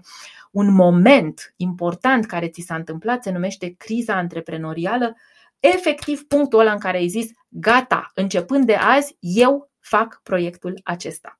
un 0.50 0.74
moment 0.74 1.54
important 1.56 2.26
care 2.26 2.48
ți 2.48 2.64
s-a 2.66 2.74
întâmplat, 2.74 3.22
se 3.22 3.30
numește 3.30 3.74
criza 3.78 4.14
antreprenorială, 4.14 5.16
efectiv 5.60 6.26
punctul 6.26 6.58
ăla 6.58 6.72
în 6.72 6.78
care 6.78 6.96
ai 6.96 7.08
zis, 7.08 7.30
gata, 7.48 8.10
începând 8.14 8.66
de 8.66 8.74
azi, 8.74 9.16
eu 9.20 9.70
fac 9.80 10.20
proiectul 10.22 10.80
acesta. 10.84 11.38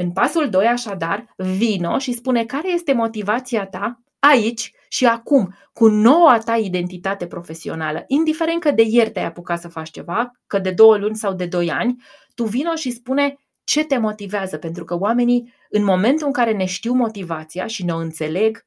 În 0.00 0.10
pasul 0.10 0.48
2, 0.48 0.66
așadar, 0.66 1.34
vino 1.36 1.98
și 1.98 2.12
spune 2.12 2.44
care 2.44 2.72
este 2.72 2.92
motivația 2.92 3.66
ta 3.66 4.00
aici 4.18 4.72
și 4.88 5.06
acum, 5.06 5.54
cu 5.72 5.88
noua 5.88 6.38
ta 6.38 6.56
identitate 6.56 7.26
profesională, 7.26 8.04
indiferent 8.06 8.60
că 8.60 8.70
de 8.70 8.82
ieri 8.86 9.10
te-ai 9.10 9.24
apucat 9.24 9.60
să 9.60 9.68
faci 9.68 9.90
ceva, 9.90 10.32
că 10.46 10.58
de 10.58 10.70
două 10.70 10.96
luni 10.96 11.16
sau 11.16 11.32
de 11.32 11.46
doi 11.46 11.70
ani, 11.70 12.02
tu 12.34 12.44
vino 12.44 12.74
și 12.74 12.90
spune 12.90 13.38
ce 13.64 13.84
te 13.84 13.98
motivează, 13.98 14.56
pentru 14.56 14.84
că 14.84 14.98
oamenii, 14.98 15.54
în 15.70 15.84
momentul 15.84 16.26
în 16.26 16.32
care 16.32 16.52
ne 16.52 16.64
știu 16.64 16.92
motivația 16.92 17.66
și 17.66 17.84
ne 17.84 17.92
o 17.92 17.98
înțeleg, 17.98 18.64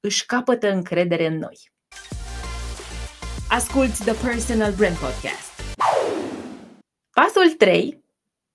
își 0.00 0.26
capătă 0.26 0.72
încredere 0.72 1.26
în 1.26 1.38
noi. 1.38 1.70
Asculți 3.48 4.04
The 4.04 4.26
Personal 4.26 4.72
Brand 4.72 4.96
Podcast. 4.96 5.78
Pasul 7.10 7.50
3 7.58 8.00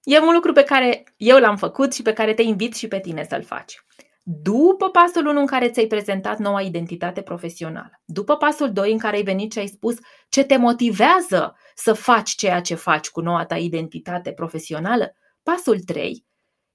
e 0.05 0.19
un 0.19 0.33
lucru 0.33 0.51
pe 0.51 0.63
care 0.63 1.03
eu 1.17 1.37
l-am 1.37 1.57
făcut 1.57 1.93
și 1.93 2.01
pe 2.01 2.13
care 2.13 2.33
te 2.33 2.41
invit 2.41 2.75
și 2.75 2.87
pe 2.87 2.99
tine 2.99 3.25
să-l 3.29 3.43
faci. 3.43 3.85
După 4.23 4.89
pasul 4.89 5.25
1 5.25 5.39
în 5.39 5.45
care 5.45 5.69
ți-ai 5.69 5.85
prezentat 5.87 6.37
noua 6.37 6.61
identitate 6.61 7.21
profesională, 7.21 8.01
după 8.05 8.35
pasul 8.37 8.71
2 8.71 8.91
în 8.91 8.97
care 8.97 9.15
ai 9.15 9.23
venit 9.23 9.51
și 9.51 9.59
ai 9.59 9.67
spus 9.67 9.95
ce 10.29 10.43
te 10.43 10.57
motivează 10.57 11.55
să 11.75 11.93
faci 11.93 12.29
ceea 12.29 12.61
ce 12.61 12.75
faci 12.75 13.09
cu 13.09 13.21
noua 13.21 13.45
ta 13.45 13.57
identitate 13.57 14.31
profesională, 14.31 15.15
pasul 15.43 15.79
3 15.79 16.25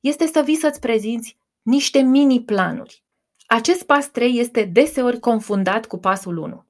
este 0.00 0.26
să 0.26 0.42
vii 0.44 0.56
să-ți 0.56 0.80
prezinți 0.80 1.36
niște 1.62 2.00
mini-planuri. 2.00 3.04
Acest 3.46 3.82
pas 3.82 4.10
3 4.10 4.38
este 4.38 4.64
deseori 4.64 5.20
confundat 5.20 5.86
cu 5.86 5.98
pasul 5.98 6.36
1. 6.36 6.66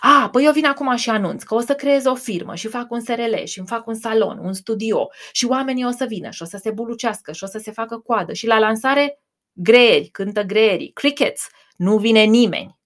A, 0.00 0.28
păi 0.32 0.44
eu 0.44 0.52
vin 0.52 0.64
acum 0.64 0.96
și 0.96 1.10
anunț 1.10 1.42
că 1.42 1.54
o 1.54 1.60
să 1.60 1.74
creez 1.74 2.04
o 2.04 2.14
firmă 2.14 2.54
și 2.54 2.68
fac 2.68 2.90
un 2.90 3.00
SRL 3.00 3.44
și 3.44 3.58
îmi 3.58 3.68
fac 3.68 3.86
un 3.86 3.94
salon, 3.94 4.38
un 4.38 4.52
studio 4.52 5.08
și 5.32 5.44
oamenii 5.44 5.84
o 5.84 5.90
să 5.90 6.04
vină 6.04 6.30
și 6.30 6.42
o 6.42 6.44
să 6.44 6.58
se 6.62 6.70
bulucească 6.70 7.32
și 7.32 7.44
o 7.44 7.46
să 7.46 7.58
se 7.58 7.70
facă 7.70 7.98
coadă 7.98 8.32
și 8.32 8.46
la 8.46 8.58
lansare 8.58 9.20
Greieri, 9.58 10.08
cântă 10.08 10.42
greierii, 10.42 10.92
crickets, 10.92 11.48
nu 11.76 11.98
vine 11.98 12.22
nimeni. 12.22 12.78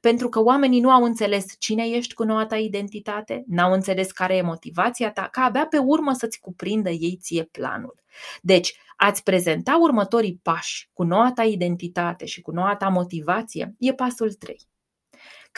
Pentru 0.00 0.28
că 0.28 0.42
oamenii 0.42 0.80
nu 0.80 0.90
au 0.90 1.04
înțeles 1.04 1.54
cine 1.58 1.88
ești 1.88 2.14
cu 2.14 2.24
noua 2.24 2.46
ta 2.46 2.56
identitate, 2.56 3.44
n-au 3.46 3.72
înțeles 3.72 4.12
care 4.12 4.36
e 4.36 4.42
motivația 4.42 5.12
ta, 5.12 5.28
ca 5.32 5.42
abia 5.42 5.66
pe 5.66 5.78
urmă 5.78 6.12
să-ți 6.12 6.40
cuprindă 6.40 6.90
ei 6.90 7.18
ție 7.20 7.44
planul. 7.44 8.02
Deci, 8.42 8.78
ați 8.96 9.22
prezenta 9.22 9.78
următorii 9.80 10.40
pași 10.42 10.90
cu 10.92 11.02
noua 11.02 11.32
ta 11.32 11.44
identitate 11.44 12.24
și 12.24 12.40
cu 12.40 12.50
noua 12.50 12.76
ta 12.76 12.88
motivație 12.88 13.74
e 13.78 13.92
pasul 13.92 14.32
3. 14.32 14.56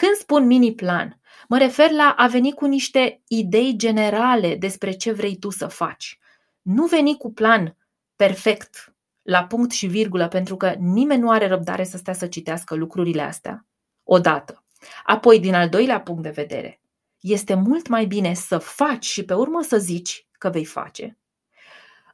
Când 0.01 0.17
spun 0.17 0.47
mini-plan, 0.47 1.21
mă 1.49 1.59
refer 1.59 1.91
la 1.91 2.15
a 2.17 2.27
veni 2.27 2.53
cu 2.53 2.67
niște 2.67 3.23
idei 3.29 3.77
generale 3.77 4.57
despre 4.57 4.93
ce 4.93 5.13
vrei 5.13 5.37
tu 5.37 5.51
să 5.51 5.67
faci. 5.67 6.19
Nu 6.63 6.87
veni 6.87 7.17
cu 7.17 7.33
plan 7.33 7.77
perfect, 8.17 8.95
la 9.23 9.45
punct 9.45 9.71
și 9.71 9.87
virgulă, 9.87 10.29
pentru 10.29 10.57
că 10.57 10.75
nimeni 10.79 11.21
nu 11.21 11.31
are 11.31 11.47
răbdare 11.47 11.85
să 11.85 11.97
stea 11.97 12.13
să 12.13 12.27
citească 12.27 12.75
lucrurile 12.75 13.23
astea. 13.23 13.67
Odată. 14.03 14.65
Apoi, 15.05 15.41
din 15.41 15.55
al 15.55 15.69
doilea 15.69 16.01
punct 16.01 16.23
de 16.23 16.31
vedere, 16.31 16.81
este 17.21 17.55
mult 17.55 17.89
mai 17.89 18.07
bine 18.07 18.35
să 18.35 18.59
faci 18.59 19.05
și 19.05 19.25
pe 19.25 19.35
urmă 19.35 19.63
să 19.63 19.79
zici 19.79 20.29
că 20.33 20.51
vei 20.51 20.65
face. 20.65 21.19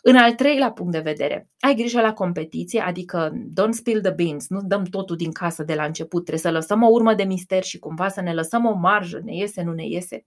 În 0.08 0.16
al 0.16 0.32
treilea 0.32 0.72
punct 0.72 0.92
de 0.92 0.98
vedere, 0.98 1.48
ai 1.60 1.74
grijă 1.74 2.00
la 2.00 2.12
competiție, 2.12 2.80
adică 2.80 3.32
don't 3.32 3.70
spill 3.70 4.00
the 4.00 4.10
beans, 4.10 4.48
nu 4.48 4.60
dăm 4.62 4.84
totul 4.84 5.16
din 5.16 5.32
casă 5.32 5.62
de 5.62 5.74
la 5.74 5.84
început, 5.84 6.24
trebuie 6.24 6.52
să 6.52 6.58
lăsăm 6.58 6.82
o 6.82 6.88
urmă 6.88 7.14
de 7.14 7.22
mister 7.22 7.62
și 7.62 7.78
cumva 7.78 8.08
să 8.08 8.20
ne 8.20 8.34
lăsăm 8.34 8.64
o 8.66 8.74
marjă, 8.74 9.20
ne 9.24 9.36
iese, 9.36 9.62
nu 9.62 9.72
ne 9.72 9.86
iese. 9.86 10.24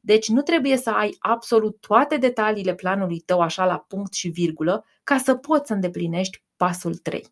Deci 0.00 0.28
nu 0.28 0.42
trebuie 0.42 0.76
să 0.76 0.90
ai 0.90 1.16
absolut 1.18 1.80
toate 1.80 2.16
detaliile 2.16 2.74
planului 2.74 3.18
tău 3.18 3.40
așa 3.40 3.64
la 3.64 3.84
punct 3.88 4.12
și 4.12 4.28
virgulă 4.28 4.84
ca 5.04 5.18
să 5.18 5.34
poți 5.34 5.66
să 5.66 5.72
îndeplinești 5.72 6.42
pasul 6.56 6.94
3. 6.94 7.26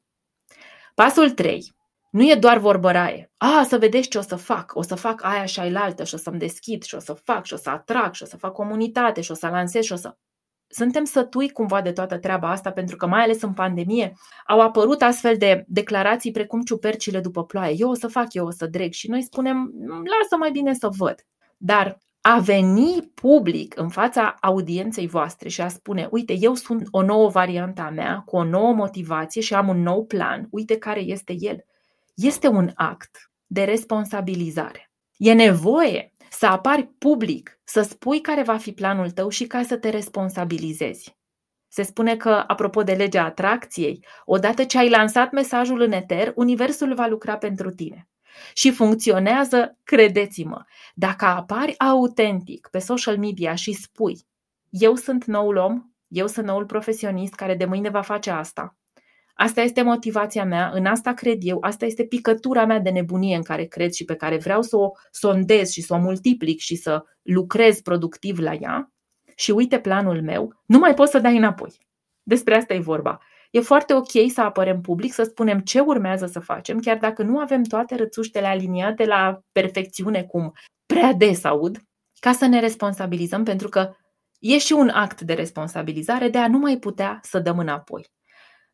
Pasul 0.95 1.30
3 1.30 1.75
nu 2.11 2.30
e 2.30 2.35
doar 2.35 2.59
vorbăraie. 2.59 3.30
A, 3.37 3.64
să 3.68 3.78
vedeți 3.78 4.09
ce 4.09 4.18
o 4.18 4.23
să 4.23 4.37
fac. 4.37 4.73
O 4.75 4.83
să 4.83 4.95
fac 4.95 5.25
aia 5.25 5.45
și 5.45 5.61
ailaltă 5.61 6.04
și 6.04 6.14
o 6.14 6.18
să-mi 6.18 6.38
deschid 6.38 6.83
și 6.83 6.95
o 6.95 6.99
să 6.99 7.12
fac 7.12 7.45
și 7.45 7.54
o 7.54 7.56
să 7.56 7.71
atrag 7.71 8.14
și 8.14 8.23
o 8.23 8.26
să 8.26 8.37
fac 8.37 8.52
comunitate 8.52 9.21
și 9.21 9.30
o 9.30 9.35
să 9.35 9.49
lansez 9.49 9.85
și 9.85 9.92
o 9.92 9.97
să... 9.97 10.16
Suntem 10.68 11.04
sătui 11.04 11.50
cumva 11.50 11.82
de 11.82 11.92
toată 11.92 12.18
treaba 12.18 12.50
asta 12.50 12.70
pentru 12.70 12.96
că 12.96 13.06
mai 13.06 13.23
ales 13.23 13.42
în 13.42 13.52
pandemie 13.52 14.12
au 14.46 14.61
apărut 14.61 15.02
astfel 15.02 15.37
de 15.37 15.64
declarații 15.68 16.30
precum 16.30 16.62
ciupercile 16.62 17.20
după 17.20 17.44
ploaie. 17.44 17.75
Eu 17.78 17.90
o 17.90 17.94
să 17.94 18.06
fac, 18.06 18.35
eu 18.35 18.46
o 18.46 18.50
să 18.50 18.66
dreg 18.66 18.92
și 18.92 19.11
noi 19.11 19.23
spunem, 19.23 19.73
lasă 19.88 20.37
mai 20.38 20.50
bine 20.50 20.75
să 20.75 20.88
văd. 20.96 21.26
Dar 21.56 21.99
a 22.20 22.38
veni 22.38 23.11
public 23.14 23.78
în 23.78 23.88
fața 23.88 24.37
audienței 24.40 25.06
voastre 25.06 25.49
și 25.49 25.61
a 25.61 25.68
spune, 25.68 26.08
uite, 26.11 26.37
eu 26.40 26.54
sunt 26.54 26.87
o 26.90 27.02
nouă 27.02 27.28
variantă 27.28 27.82
a 27.82 27.90
mea, 27.90 28.23
cu 28.26 28.37
o 28.37 28.44
nouă 28.44 28.73
motivație 28.73 29.40
și 29.40 29.54
am 29.54 29.68
un 29.68 29.82
nou 29.82 30.04
plan, 30.04 30.46
uite 30.50 30.78
care 30.78 31.00
este 31.00 31.35
el, 31.38 31.64
este 32.14 32.49
un 32.49 32.70
act 32.75 33.30
de 33.46 33.64
responsabilizare. 33.64 34.90
E 35.16 35.32
nevoie 35.32 36.12
să 36.30 36.47
apari 36.47 36.87
public, 36.99 37.61
să 37.64 37.83
spui 37.83 38.21
care 38.21 38.42
va 38.42 38.56
fi 38.56 38.73
planul 38.73 39.11
tău 39.11 39.28
și 39.28 39.47
ca 39.47 39.62
să 39.62 39.76
te 39.76 39.88
responsabilizezi. 39.88 41.16
Se 41.68 41.83
spune 41.83 42.16
că, 42.16 42.45
apropo 42.47 42.83
de 42.83 42.92
legea 42.92 43.25
atracției, 43.25 44.04
odată 44.25 44.64
ce 44.64 44.78
ai 44.78 44.88
lansat 44.88 45.33
mesajul 45.33 45.80
în 45.80 45.92
eter, 45.92 46.33
Universul 46.37 46.95
va 46.95 47.06
lucra 47.06 47.37
pentru 47.37 47.71
tine 47.71 48.09
și 48.54 48.73
funcționează, 48.73 49.78
credeți-mă. 49.85 50.64
Dacă 50.95 51.25
apari 51.25 51.78
autentic 51.78 52.68
pe 52.71 52.78
social 52.78 53.18
media 53.18 53.54
și 53.54 53.73
spui 53.73 54.26
eu 54.71 54.95
sunt 54.95 55.25
noul 55.25 55.56
om, 55.56 55.83
eu 56.09 56.26
sunt 56.26 56.47
noul 56.47 56.66
profesionist 56.66 57.35
care 57.35 57.54
de 57.54 57.64
mâine 57.64 57.88
va 57.88 58.00
face 58.00 58.30
asta. 58.30 58.76
Asta 59.38 59.60
este 59.60 59.82
motivația 59.82 60.44
mea, 60.44 60.70
în 60.74 60.86
asta 60.86 61.12
cred 61.12 61.38
eu, 61.40 61.58
asta 61.60 61.84
este 61.84 62.04
picătura 62.04 62.66
mea 62.66 62.78
de 62.78 62.90
nebunie 62.90 63.36
în 63.36 63.42
care 63.42 63.64
cred 63.64 63.92
și 63.92 64.04
pe 64.04 64.14
care 64.14 64.36
vreau 64.36 64.62
să 64.62 64.76
o 64.76 64.90
sondez 65.10 65.70
și 65.70 65.82
să 65.82 65.94
o 65.94 65.98
multiplic 65.98 66.58
și 66.58 66.76
să 66.76 67.04
lucrez 67.22 67.80
productiv 67.80 68.38
la 68.38 68.52
ea. 68.52 68.92
Și 69.34 69.50
uite 69.50 69.78
planul 69.80 70.22
meu, 70.22 70.62
nu 70.66 70.78
mai 70.78 70.94
poți 70.94 71.10
să 71.10 71.18
dai 71.18 71.36
înapoi. 71.36 71.78
Despre 72.22 72.56
asta 72.56 72.74
e 72.74 72.78
vorba. 72.78 73.18
E 73.50 73.60
foarte 73.60 73.94
ok 73.94 74.30
să 74.32 74.40
apărăm 74.40 74.80
public, 74.80 75.12
să 75.12 75.22
spunem 75.22 75.60
ce 75.60 75.80
urmează 75.80 76.26
să 76.26 76.40
facem, 76.40 76.78
chiar 76.78 76.98
dacă 76.98 77.22
nu 77.22 77.38
avem 77.38 77.62
toate 77.62 77.94
rățuștele 77.94 78.46
aliniate 78.46 79.04
la 79.04 79.40
perfecțiune, 79.52 80.24
cum 80.24 80.52
prea 80.86 81.12
des 81.12 81.44
aud, 81.44 81.82
ca 82.20 82.32
să 82.32 82.46
ne 82.46 82.60
responsabilizăm, 82.60 83.44
pentru 83.44 83.68
că 83.68 83.94
e 84.38 84.58
și 84.58 84.72
un 84.72 84.88
act 84.88 85.20
de 85.20 85.32
responsabilizare 85.34 86.28
de 86.28 86.38
a 86.38 86.48
nu 86.48 86.58
mai 86.58 86.78
putea 86.78 87.18
să 87.22 87.38
dăm 87.38 87.58
înapoi. 87.58 88.06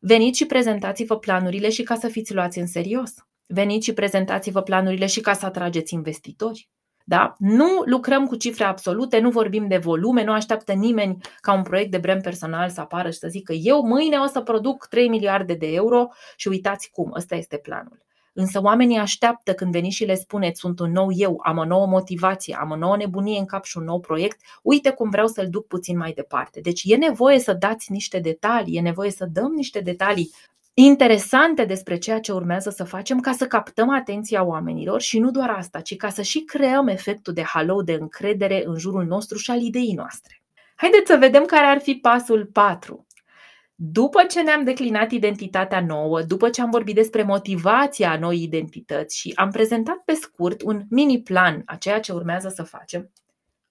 Veniți 0.04 0.38
și 0.38 0.46
prezentați-vă 0.46 1.18
planurile 1.18 1.70
și 1.70 1.82
ca 1.82 1.94
să 1.94 2.08
fiți 2.08 2.34
luați 2.34 2.58
în 2.58 2.66
serios. 2.66 3.14
Veniți 3.46 3.84
și 3.84 3.92
prezentați-vă 3.92 4.62
planurile 4.62 5.06
și 5.06 5.20
ca 5.20 5.32
să 5.32 5.46
atrageți 5.46 5.94
investitori. 5.94 6.68
Da? 7.04 7.34
Nu 7.38 7.82
lucrăm 7.84 8.26
cu 8.26 8.36
cifre 8.36 8.64
absolute, 8.64 9.18
nu 9.18 9.30
vorbim 9.30 9.68
de 9.68 9.76
volume, 9.76 10.24
nu 10.24 10.32
așteaptă 10.32 10.72
nimeni 10.72 11.16
ca 11.40 11.52
un 11.52 11.62
proiect 11.62 11.90
de 11.90 11.98
brand 11.98 12.22
personal 12.22 12.68
să 12.68 12.80
apară 12.80 13.10
și 13.10 13.18
să 13.18 13.28
zică 13.28 13.52
eu 13.52 13.82
mâine 13.82 14.16
o 14.16 14.26
să 14.26 14.40
produc 14.40 14.86
3 14.86 15.08
miliarde 15.08 15.54
de 15.54 15.66
euro 15.66 16.08
și 16.36 16.48
uitați 16.48 16.90
cum, 16.90 17.12
ăsta 17.16 17.34
este 17.34 17.56
planul. 17.56 18.04
Însă 18.32 18.60
oamenii 18.62 18.98
așteaptă 18.98 19.54
când 19.54 19.72
veniți 19.72 19.96
și 19.96 20.04
le 20.04 20.14
spuneți 20.14 20.60
sunt 20.60 20.78
un 20.78 20.90
nou 20.90 21.08
eu, 21.10 21.40
am 21.44 21.56
o 21.56 21.64
nouă 21.64 21.86
motivație, 21.86 22.56
am 22.60 22.70
o 22.70 22.76
nouă 22.76 22.96
nebunie 22.96 23.38
în 23.38 23.44
cap 23.44 23.64
și 23.64 23.78
un 23.78 23.84
nou 23.84 24.00
proiect, 24.00 24.40
uite 24.62 24.90
cum 24.90 25.10
vreau 25.10 25.26
să-l 25.26 25.48
duc 25.48 25.66
puțin 25.66 25.96
mai 25.96 26.12
departe. 26.12 26.60
Deci 26.60 26.82
e 26.84 26.96
nevoie 26.96 27.38
să 27.38 27.52
dați 27.52 27.92
niște 27.92 28.18
detalii, 28.18 28.76
e 28.76 28.80
nevoie 28.80 29.10
să 29.10 29.28
dăm 29.32 29.52
niște 29.52 29.80
detalii 29.80 30.30
interesante 30.74 31.64
despre 31.64 31.98
ceea 31.98 32.20
ce 32.20 32.32
urmează 32.32 32.70
să 32.70 32.84
facem 32.84 33.20
ca 33.20 33.32
să 33.32 33.46
captăm 33.46 33.90
atenția 33.90 34.44
oamenilor 34.44 35.00
și 35.00 35.18
nu 35.18 35.30
doar 35.30 35.50
asta, 35.50 35.80
ci 35.80 35.96
ca 35.96 36.08
să 36.08 36.22
și 36.22 36.40
creăm 36.40 36.86
efectul 36.86 37.32
de 37.32 37.42
halo 37.42 37.82
de 37.82 37.92
încredere 37.92 38.62
în 38.66 38.78
jurul 38.78 39.04
nostru 39.04 39.38
și 39.38 39.50
al 39.50 39.60
ideii 39.60 39.94
noastre. 39.94 40.42
Haideți 40.74 41.10
să 41.10 41.16
vedem 41.16 41.44
care 41.44 41.66
ar 41.66 41.78
fi 41.78 41.94
pasul 41.94 42.48
4. 42.52 43.06
După 43.84 44.22
ce 44.22 44.42
ne-am 44.42 44.64
declinat 44.64 45.10
identitatea 45.10 45.80
nouă, 45.80 46.22
după 46.22 46.50
ce 46.50 46.62
am 46.62 46.70
vorbit 46.70 46.94
despre 46.94 47.22
motivația 47.22 48.18
noi 48.18 48.42
identități 48.42 49.18
și 49.18 49.32
am 49.34 49.50
prezentat 49.50 49.96
pe 50.04 50.12
scurt 50.14 50.62
un 50.62 50.82
mini 50.90 51.22
plan 51.22 51.62
a 51.64 51.76
ceea 51.76 52.00
ce 52.00 52.12
urmează 52.12 52.48
să 52.48 52.62
facem, 52.62 53.12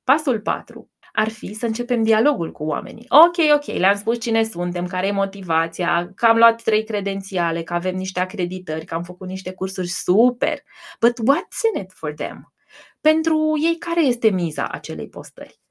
pasul 0.03 0.39
4 0.39 0.89
ar 1.13 1.30
fi 1.30 1.53
să 1.53 1.65
începem 1.65 2.03
dialogul 2.03 2.51
cu 2.51 2.63
oamenii. 2.63 3.06
Ok, 3.10 3.56
ok, 3.56 3.65
le-am 3.65 3.96
spus 3.96 4.20
cine 4.20 4.44
suntem, 4.44 4.88
care 4.88 5.08
e 5.08 5.12
motivația, 5.12 6.12
că 6.15 6.25
am 6.25 6.38
luat 6.38 6.62
trei 6.62 6.84
credențiale, 6.84 7.63
că 7.63 7.74
avem 7.74 7.96
niște 7.96 8.20
acreditări, 8.20 8.86
că 8.86 8.94
am 8.94 9.03
făcut 9.03 9.27
niște 9.27 9.53
cursuri 9.53 9.88
super. 9.88 10.63
But 11.00 11.13
what's 11.20 11.75
in 11.75 11.82
it 11.82 11.91
for 11.94 12.13
them? 12.13 12.53
pentru 13.01 13.53
ei 13.63 13.77
care 13.77 14.01
este 14.06 14.30
miza 14.30 14.68
acelei 14.68 15.10
postări. 15.10 15.62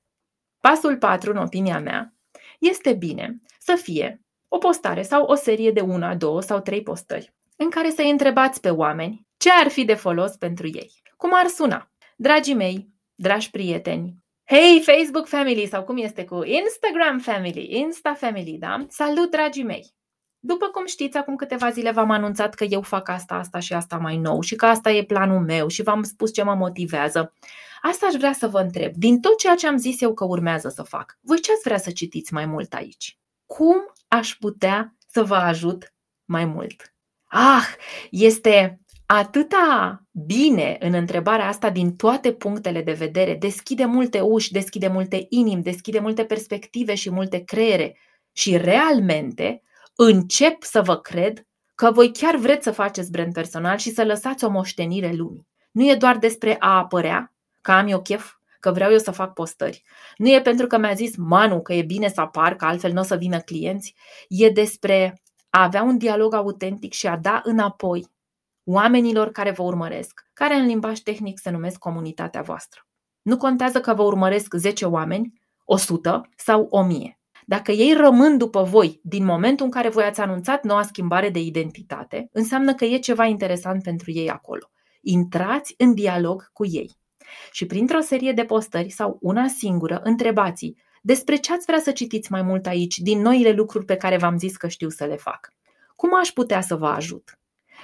Pasul 0.61 0.97
4, 0.97 1.31
în 1.31 1.37
opinia 1.37 1.81
mea, 1.81 2.15
este 2.59 2.95
bine 2.95 3.41
să 3.59 3.75
fie 3.83 4.21
o 4.53 4.59
postare 4.59 5.03
sau 5.03 5.25
o 5.25 5.35
serie 5.35 5.71
de 5.71 5.81
una, 5.81 6.15
două 6.15 6.41
sau 6.41 6.61
trei 6.61 6.83
postări 6.83 7.35
în 7.57 7.71
care 7.71 7.91
să-i 7.91 8.11
întrebați 8.11 8.61
pe 8.61 8.71
oameni 8.71 9.27
ce 9.37 9.51
ar 9.51 9.69
fi 9.69 9.85
de 9.85 9.95
folos 9.95 10.37
pentru 10.37 10.67
ei. 10.67 10.93
Cum 11.17 11.31
ar 11.35 11.47
suna? 11.47 11.91
Dragii 12.17 12.55
mei, 12.55 12.89
dragi 13.15 13.51
prieteni, 13.51 14.21
Hey 14.45 14.83
Facebook 14.85 15.27
Family 15.27 15.67
sau 15.67 15.83
cum 15.83 15.97
este 15.97 16.25
cu 16.25 16.43
Instagram 16.45 17.19
Family, 17.19 17.79
Insta 17.79 18.15
Family, 18.15 18.57
da? 18.59 18.87
Salut 18.89 19.31
dragii 19.31 19.65
mei! 19.65 19.95
După 20.39 20.67
cum 20.67 20.87
știți, 20.87 21.17
acum 21.17 21.37
câteva 21.37 21.71
zile 21.71 21.91
v-am 21.91 22.11
anunțat 22.11 22.55
că 22.55 22.65
eu 22.65 22.81
fac 22.81 23.09
asta, 23.09 23.35
asta 23.35 23.59
și 23.59 23.73
asta 23.73 23.97
mai 23.97 24.17
nou 24.17 24.41
și 24.41 24.55
că 24.55 24.67
asta 24.67 24.91
e 24.91 25.05
planul 25.05 25.41
meu 25.41 25.69
și 25.69 25.83
v-am 25.83 26.03
spus 26.03 26.33
ce 26.33 26.43
mă 26.43 26.55
motivează. 26.55 27.33
Asta 27.83 28.07
aș 28.07 28.15
vrea 28.15 28.33
să 28.33 28.49
vă 28.49 28.59
întreb. 28.59 28.93
Din 28.95 29.21
tot 29.21 29.39
ceea 29.39 29.55
ce 29.55 29.67
am 29.67 29.77
zis 29.77 30.01
eu 30.01 30.15
că 30.15 30.25
urmează 30.25 30.69
să 30.69 30.83
fac, 30.83 31.19
voi 31.21 31.41
ce 31.41 31.53
ați 31.53 31.63
vrea 31.65 31.79
să 31.79 31.91
citiți 31.91 32.33
mai 32.33 32.47
mult 32.47 32.73
aici? 32.75 33.20
Cum 33.57 33.93
aș 34.09 34.35
putea 34.35 34.97
să 35.07 35.25
vă 35.25 35.35
ajut 35.35 35.95
mai 36.25 36.45
mult? 36.45 36.95
Ah, 37.25 37.65
este 38.11 38.81
atâta 39.07 40.03
bine 40.13 40.77
în 40.81 40.95
întrebarea 40.95 41.47
asta 41.47 41.71
din 41.71 41.97
toate 41.97 42.33
punctele 42.33 42.83
de 42.83 42.93
vedere. 42.93 43.35
Deschide 43.35 43.85
multe 43.85 44.21
uși, 44.21 44.53
deschide 44.53 44.89
multe 44.89 45.27
inimi, 45.29 45.63
deschide 45.63 45.99
multe 45.99 46.25
perspective 46.25 46.95
și 46.95 47.11
multe 47.11 47.45
creiere. 47.45 47.99
Și 48.33 48.57
realmente 48.57 49.63
încep 49.97 50.63
să 50.63 50.83
vă 50.83 50.97
cred 50.97 51.47
că 51.75 51.91
voi 51.91 52.13
chiar 52.13 52.37
vreți 52.37 52.65
să 52.65 52.71
faceți 52.71 53.11
brand 53.11 53.33
personal 53.33 53.77
și 53.77 53.91
să 53.91 54.05
lăsați 54.05 54.45
o 54.45 54.51
moștenire 54.51 55.13
lumii. 55.13 55.47
Nu 55.71 55.91
e 55.91 55.95
doar 55.95 56.19
despre 56.19 56.57
a 56.59 56.77
apărea, 56.77 57.35
că 57.61 57.73
am 57.73 57.87
eu 57.87 58.03
chef, 58.03 58.33
că 58.61 58.71
vreau 58.71 58.91
eu 58.91 58.99
să 58.99 59.11
fac 59.11 59.33
postări. 59.33 59.83
Nu 60.17 60.29
e 60.29 60.41
pentru 60.41 60.67
că 60.67 60.79
mi-a 60.79 60.93
zis 60.93 61.17
Manu 61.17 61.61
că 61.61 61.73
e 61.73 61.83
bine 61.83 62.09
să 62.09 62.21
apar, 62.21 62.57
că 62.57 62.65
altfel 62.65 62.93
nu 62.93 63.01
o 63.01 63.05
să 63.05 63.17
vină 63.17 63.39
clienți. 63.39 63.95
E 64.29 64.49
despre 64.49 65.23
a 65.51 65.63
avea 65.63 65.83
un 65.83 65.99
dialog 65.99 66.35
autentic 66.35 66.93
și 66.93 67.07
a 67.07 67.17
da 67.17 67.41
înapoi 67.45 68.07
oamenilor 68.65 69.31
care 69.31 69.51
vă 69.51 69.63
urmăresc, 69.63 70.21
care 70.33 70.55
în 70.55 70.67
limbaj 70.67 70.99
tehnic 70.99 71.39
se 71.39 71.51
numesc 71.51 71.79
comunitatea 71.79 72.43
voastră. 72.43 72.87
Nu 73.23 73.37
contează 73.37 73.81
că 73.81 73.95
vă 73.95 74.03
urmăresc 74.03 74.55
10 74.55 74.85
oameni, 74.85 75.33
100 75.65 76.29
sau 76.37 76.67
1000. 76.71 77.19
Dacă 77.47 77.73
ei 77.73 77.93
rămân 77.93 78.39
după 78.39 78.63
voi 78.63 79.01
din 79.03 79.25
momentul 79.25 79.65
în 79.65 79.71
care 79.71 79.89
voi 79.89 80.05
ați 80.05 80.21
anunțat 80.21 80.65
noua 80.65 80.83
schimbare 80.83 81.29
de 81.29 81.39
identitate, 81.39 82.29
înseamnă 82.33 82.75
că 82.75 82.85
e 82.85 82.99
ceva 82.99 83.25
interesant 83.25 83.83
pentru 83.83 84.11
ei 84.11 84.31
acolo. 84.31 84.71
Intrați 85.01 85.75
în 85.79 85.95
dialog 85.95 86.51
cu 86.53 86.67
ei. 86.67 87.00
Și 87.53 87.67
printr-o 87.67 88.01
serie 88.01 88.33
de 88.33 88.45
postări 88.45 88.91
sau 88.91 89.19
una 89.21 89.49
singură, 89.49 90.01
întrebați 90.05 90.75
despre 91.03 91.37
ce 91.37 91.53
ați 91.53 91.67
vrea 91.67 91.81
să 91.81 91.91
citiți 91.91 92.33
mai 92.33 92.43
mult 92.43 92.67
aici 92.67 92.99
din 92.99 93.21
noile 93.21 93.51
lucruri 93.51 93.85
pe 93.85 93.97
care 93.97 94.17
v-am 94.17 94.39
zis 94.39 94.57
că 94.57 94.69
știu 94.69 94.89
să 94.89 95.05
le 95.05 95.17
fac. 95.17 95.53
Cum 95.97 96.11
aș 96.21 96.29
putea 96.29 96.61
să 96.61 96.77
vă 96.77 96.87
ajut? 96.87 97.39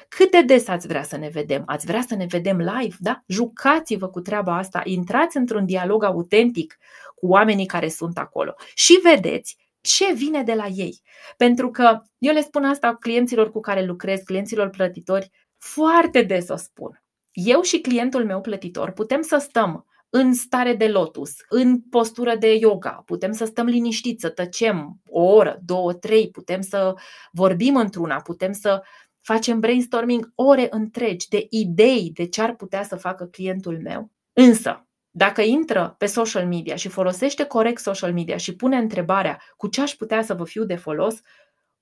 Cât 0.08 0.30
de 0.30 0.42
des 0.42 0.68
ați 0.68 0.86
vrea 0.86 1.02
să 1.02 1.16
ne 1.16 1.28
vedem? 1.28 1.62
Ați 1.66 1.86
vrea 1.86 2.04
să 2.08 2.14
ne 2.14 2.24
vedem 2.24 2.58
live? 2.58 2.96
Da? 2.98 3.22
Jucați-vă 3.26 4.08
cu 4.08 4.20
treaba 4.20 4.56
asta, 4.56 4.80
intrați 4.84 5.36
într-un 5.36 5.66
dialog 5.66 6.04
autentic 6.04 6.78
cu 7.14 7.26
oamenii 7.26 7.66
care 7.66 7.88
sunt 7.88 8.18
acolo 8.18 8.54
și 8.74 9.00
vedeți 9.02 9.56
ce 9.80 10.12
vine 10.12 10.42
de 10.42 10.54
la 10.54 10.66
ei. 10.66 11.00
Pentru 11.36 11.70
că 11.70 12.02
eu 12.18 12.32
le 12.32 12.40
spun 12.40 12.64
asta 12.64 12.96
clienților 13.00 13.50
cu 13.50 13.60
care 13.60 13.84
lucrez, 13.84 14.20
clienților 14.20 14.68
plătitori, 14.68 15.30
foarte 15.58 16.22
des 16.22 16.48
o 16.48 16.56
spun. 16.56 17.02
Eu 17.44 17.62
și 17.62 17.80
clientul 17.80 18.24
meu 18.24 18.40
plătitor 18.40 18.90
putem 18.90 19.22
să 19.22 19.36
stăm 19.36 19.86
în 20.10 20.34
stare 20.34 20.74
de 20.74 20.88
lotus, 20.88 21.32
în 21.48 21.80
postură 21.80 22.36
de 22.36 22.54
yoga, 22.54 23.02
putem 23.06 23.32
să 23.32 23.44
stăm 23.44 23.66
liniștiți, 23.66 24.20
să 24.20 24.28
tăcem 24.28 25.00
o 25.08 25.22
oră, 25.22 25.58
două, 25.64 25.92
trei, 25.92 26.30
putem 26.30 26.60
să 26.60 26.94
vorbim 27.32 27.76
într-una, 27.76 28.20
putem 28.20 28.52
să 28.52 28.82
facem 29.20 29.60
brainstorming 29.60 30.32
ore 30.34 30.66
întregi 30.70 31.28
de 31.28 31.46
idei 31.50 32.10
de 32.14 32.26
ce 32.28 32.42
ar 32.42 32.54
putea 32.54 32.82
să 32.82 32.96
facă 32.96 33.24
clientul 33.24 33.80
meu. 33.82 34.10
Însă, 34.32 34.88
dacă 35.10 35.42
intră 35.42 35.94
pe 35.98 36.06
social 36.06 36.46
media 36.46 36.76
și 36.76 36.88
folosește 36.88 37.44
corect 37.44 37.80
social 37.80 38.12
media 38.12 38.36
și 38.36 38.56
pune 38.56 38.76
întrebarea 38.76 39.40
cu 39.56 39.68
ce 39.68 39.80
aș 39.80 39.92
putea 39.92 40.22
să 40.22 40.34
vă 40.34 40.44
fiu 40.44 40.64
de 40.64 40.76
folos, 40.76 41.20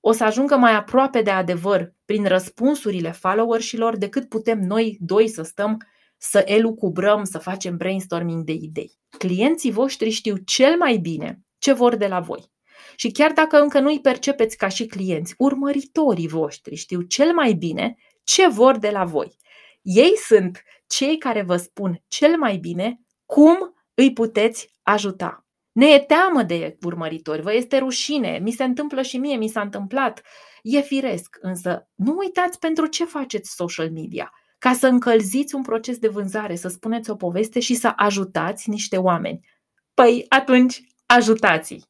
o 0.07 0.11
să 0.11 0.23
ajungă 0.23 0.57
mai 0.57 0.75
aproape 0.75 1.21
de 1.21 1.29
adevăr 1.29 1.93
prin 2.05 2.25
răspunsurile 2.25 3.11
followerșilor 3.11 3.97
decât 3.97 4.29
putem 4.29 4.59
noi 4.59 4.97
doi 4.99 5.27
să 5.27 5.41
stăm 5.41 5.77
să 6.17 6.43
elucubrăm, 6.45 7.23
să 7.23 7.37
facem 7.37 7.77
brainstorming 7.77 8.43
de 8.43 8.51
idei. 8.51 8.99
Clienții 9.17 9.71
voștri 9.71 10.09
știu 10.09 10.35
cel 10.35 10.77
mai 10.77 10.97
bine 10.97 11.41
ce 11.57 11.73
vor 11.73 11.95
de 11.95 12.07
la 12.07 12.19
voi. 12.19 12.51
Și 12.95 13.11
chiar 13.11 13.31
dacă 13.31 13.57
încă 13.57 13.79
nu 13.79 13.89
îi 13.89 14.01
percepeți 14.01 14.57
ca 14.57 14.67
și 14.67 14.85
clienți, 14.85 15.33
urmăritorii 15.37 16.27
voștri 16.27 16.75
știu 16.75 17.01
cel 17.01 17.33
mai 17.33 17.53
bine 17.53 17.95
ce 18.23 18.47
vor 18.47 18.77
de 18.77 18.89
la 18.89 19.03
voi. 19.03 19.37
Ei 19.81 20.13
sunt 20.27 20.63
cei 20.87 21.17
care 21.17 21.41
vă 21.41 21.55
spun 21.55 22.03
cel 22.07 22.37
mai 22.37 22.57
bine 22.57 22.99
cum 23.25 23.57
îi 23.93 24.13
puteți 24.13 24.73
ajuta. 24.81 25.44
Ne 25.75 25.85
e 25.85 25.99
teamă 25.99 26.43
de 26.43 26.77
urmăritori, 26.81 27.41
vă 27.41 27.53
este 27.53 27.77
rușine, 27.77 28.39
mi 28.41 28.51
se 28.51 28.63
întâmplă 28.63 29.01
și 29.01 29.17
mie, 29.17 29.35
mi 29.35 29.47
s-a 29.47 29.61
întâmplat. 29.61 30.21
E 30.61 30.81
firesc, 30.81 31.37
însă 31.41 31.87
nu 31.95 32.15
uitați 32.17 32.59
pentru 32.59 32.85
ce 32.85 33.05
faceți 33.05 33.55
social 33.55 33.91
media. 33.91 34.31
Ca 34.57 34.73
să 34.73 34.87
încălziți 34.87 35.55
un 35.55 35.61
proces 35.61 35.97
de 35.97 36.07
vânzare, 36.07 36.55
să 36.55 36.67
spuneți 36.67 37.09
o 37.09 37.15
poveste 37.15 37.59
și 37.59 37.73
să 37.73 37.93
ajutați 37.95 38.69
niște 38.69 38.97
oameni. 38.97 39.47
Păi 39.93 40.25
atunci 40.29 40.81
ajutați-i! 41.05 41.81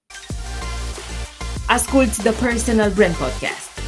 Asculți 1.67 2.21
The 2.21 2.45
Personal 2.45 2.91
Brand 2.91 3.15
Podcast. 3.15 3.79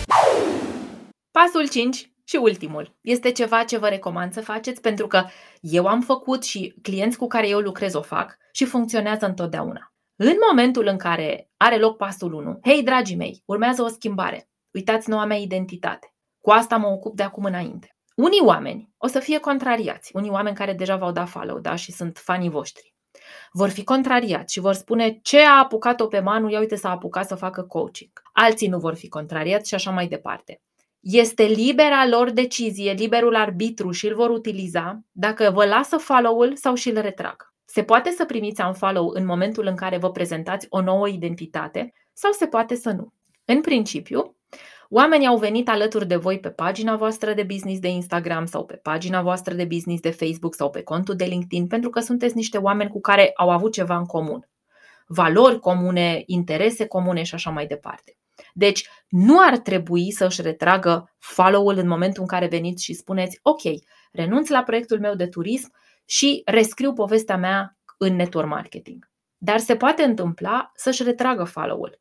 Pasul 1.32 1.68
5 1.70 2.12
și 2.28 2.36
ultimul. 2.36 2.96
Este 3.02 3.32
ceva 3.32 3.64
ce 3.64 3.78
vă 3.78 3.88
recomand 3.88 4.34
să 4.34 4.42
faceți 4.42 4.82
pentru 4.82 5.08
că 5.08 5.24
eu 5.62 5.88
am 5.88 6.02
făcut 6.02 6.44
și 6.44 6.74
clienți 6.82 7.18
cu 7.18 7.28
care 7.28 7.48
eu 7.48 7.60
lucrez 7.60 7.94
o 7.94 8.02
fac 8.02 8.38
și 8.52 8.66
funcționează 8.66 9.26
întotdeauna. 9.26 9.94
În 10.16 10.36
momentul 10.48 10.88
în 10.88 10.98
care 10.98 11.50
are 11.58 11.78
loc 11.78 11.98
pasul 11.98 12.34
1, 12.34 12.60
hei 12.64 12.84
dragii 12.84 13.16
mei, 13.16 13.44
urmează 13.46 13.82
o 13.82 13.88
schimbare. 13.88 14.50
Uitați 14.72 15.10
noua 15.10 15.26
mea 15.26 15.38
identitate. 15.38 16.14
Cu 16.40 16.52
asta 16.52 16.78
mă 16.78 16.88
ocup 16.88 17.16
de 17.16 17.24
acum 17.24 17.44
înainte. 17.44 17.96
Unii 18.16 18.42
oameni 18.44 18.90
o 18.98 19.08
să 19.08 19.20
fie 19.20 19.40
contrariați, 19.40 20.12
unii 20.14 20.30
oameni 20.30 20.56
care 20.56 20.74
deja 20.74 20.96
v-au 20.96 21.12
dat 21.12 21.30
follow, 21.30 21.60
da, 21.60 21.76
și 21.76 21.92
sunt 21.92 22.18
fanii 22.18 22.50
voștri 22.50 22.96
vor 23.52 23.70
fi 23.70 23.84
contrariați 23.84 24.54
și 24.54 24.60
vor 24.60 24.74
spune 24.74 25.20
ce 25.22 25.40
a 25.40 25.60
apucat-o 25.60 26.08
pe 26.08 26.20
Manu, 26.20 26.50
ia 26.50 26.60
uite 26.60 26.76
s-a 26.76 26.90
apucat 26.90 27.28
să 27.28 27.36
facă 27.36 27.62
coaching. 27.64 28.12
Alții 28.34 28.68
nu 28.68 28.80
vor 28.80 28.96
fi 28.96 29.10
contrariați 29.10 29.68
și 29.68 29.76
așa 29.76 29.92
mai 29.92 30.08
departe. 30.08 30.62
Este 31.00 31.44
libera 31.44 32.08
lor 32.08 32.32
decizie, 32.32 32.92
liberul 32.92 33.36
arbitru 33.36 33.92
și 33.92 34.08
îl 34.08 34.16
vor 34.16 34.30
utiliza 34.30 35.02
dacă 35.12 35.52
vă 35.54 35.66
lasă 35.66 35.98
follow-ul 35.98 36.56
sau 36.56 36.76
și 36.76 36.90
îl 36.90 37.02
retrag. 37.02 37.54
Se 37.66 37.84
poate 37.84 38.10
să 38.10 38.26
primiți 38.26 38.62
un 38.62 38.74
follow 38.74 39.10
în 39.14 39.26
momentul 39.26 39.66
în 39.66 39.76
care 39.76 39.98
vă 39.98 40.12
prezentați 40.12 40.68
o 40.70 40.82
nouă 40.82 41.08
identitate 41.08 41.94
sau 42.14 42.32
se 42.32 42.48
poate 42.48 42.76
să 42.76 42.92
nu. 42.92 43.14
În 43.46 43.62
principiu, 43.62 44.38
Oamenii 44.90 45.28
au 45.28 45.38
venit 45.38 45.70
alături 45.70 46.08
de 46.08 46.16
voi 46.16 46.40
pe 46.40 46.50
pagina 46.50 46.96
voastră 46.96 47.34
de 47.34 47.44
business 47.44 47.80
de 47.80 47.88
Instagram 47.88 48.46
sau 48.46 48.66
pe 48.66 48.76
pagina 48.76 49.22
voastră 49.22 49.54
de 49.54 49.66
business 49.66 50.02
de 50.02 50.10
Facebook 50.10 50.56
sau 50.56 50.70
pe 50.70 50.84
contul 50.84 51.16
de 51.16 51.26
LinkedIn 51.26 51.68
pentru 51.68 51.90
că 51.90 52.00
sunteți 52.00 52.36
niște 52.36 52.58
oameni 52.58 52.90
cu 52.90 53.02
care 53.02 53.32
au 53.36 53.50
avut 53.50 53.72
ceva 53.72 53.98
în 53.98 54.06
comun. 54.06 54.50
Valori 55.08 55.60
comune, 55.60 56.24
interese 56.26 56.86
comune 56.86 57.24
și 57.24 57.34
așa 57.34 57.50
mai 57.50 57.68
departe. 57.68 58.18
Deci 58.54 58.90
nu 59.10 59.40
ar 59.40 59.58
trebui 59.58 60.12
să 60.12 60.26
își 60.26 60.42
retragă 60.42 61.16
follow-ul 61.18 61.78
în 61.78 61.88
momentul 61.88 62.22
în 62.22 62.28
care 62.28 62.48
veniți 62.48 62.84
și 62.84 62.94
spuneți 62.94 63.40
ok, 63.42 63.62
renunț 64.12 64.50
la 64.50 64.64
proiectul 64.64 65.00
meu 65.00 65.16
de 65.16 65.28
turism 65.28 65.74
și 66.06 66.42
rescriu 66.46 66.94
povestea 66.94 67.38
mea 67.38 67.78
în 67.98 68.16
network 68.16 68.48
marketing. 68.48 69.12
Dar 69.38 69.60
se 69.60 69.76
poate 69.76 70.04
întâmpla 70.04 70.72
să-și 70.76 71.04
retragă 71.04 71.44
follow-ul. 71.44 72.00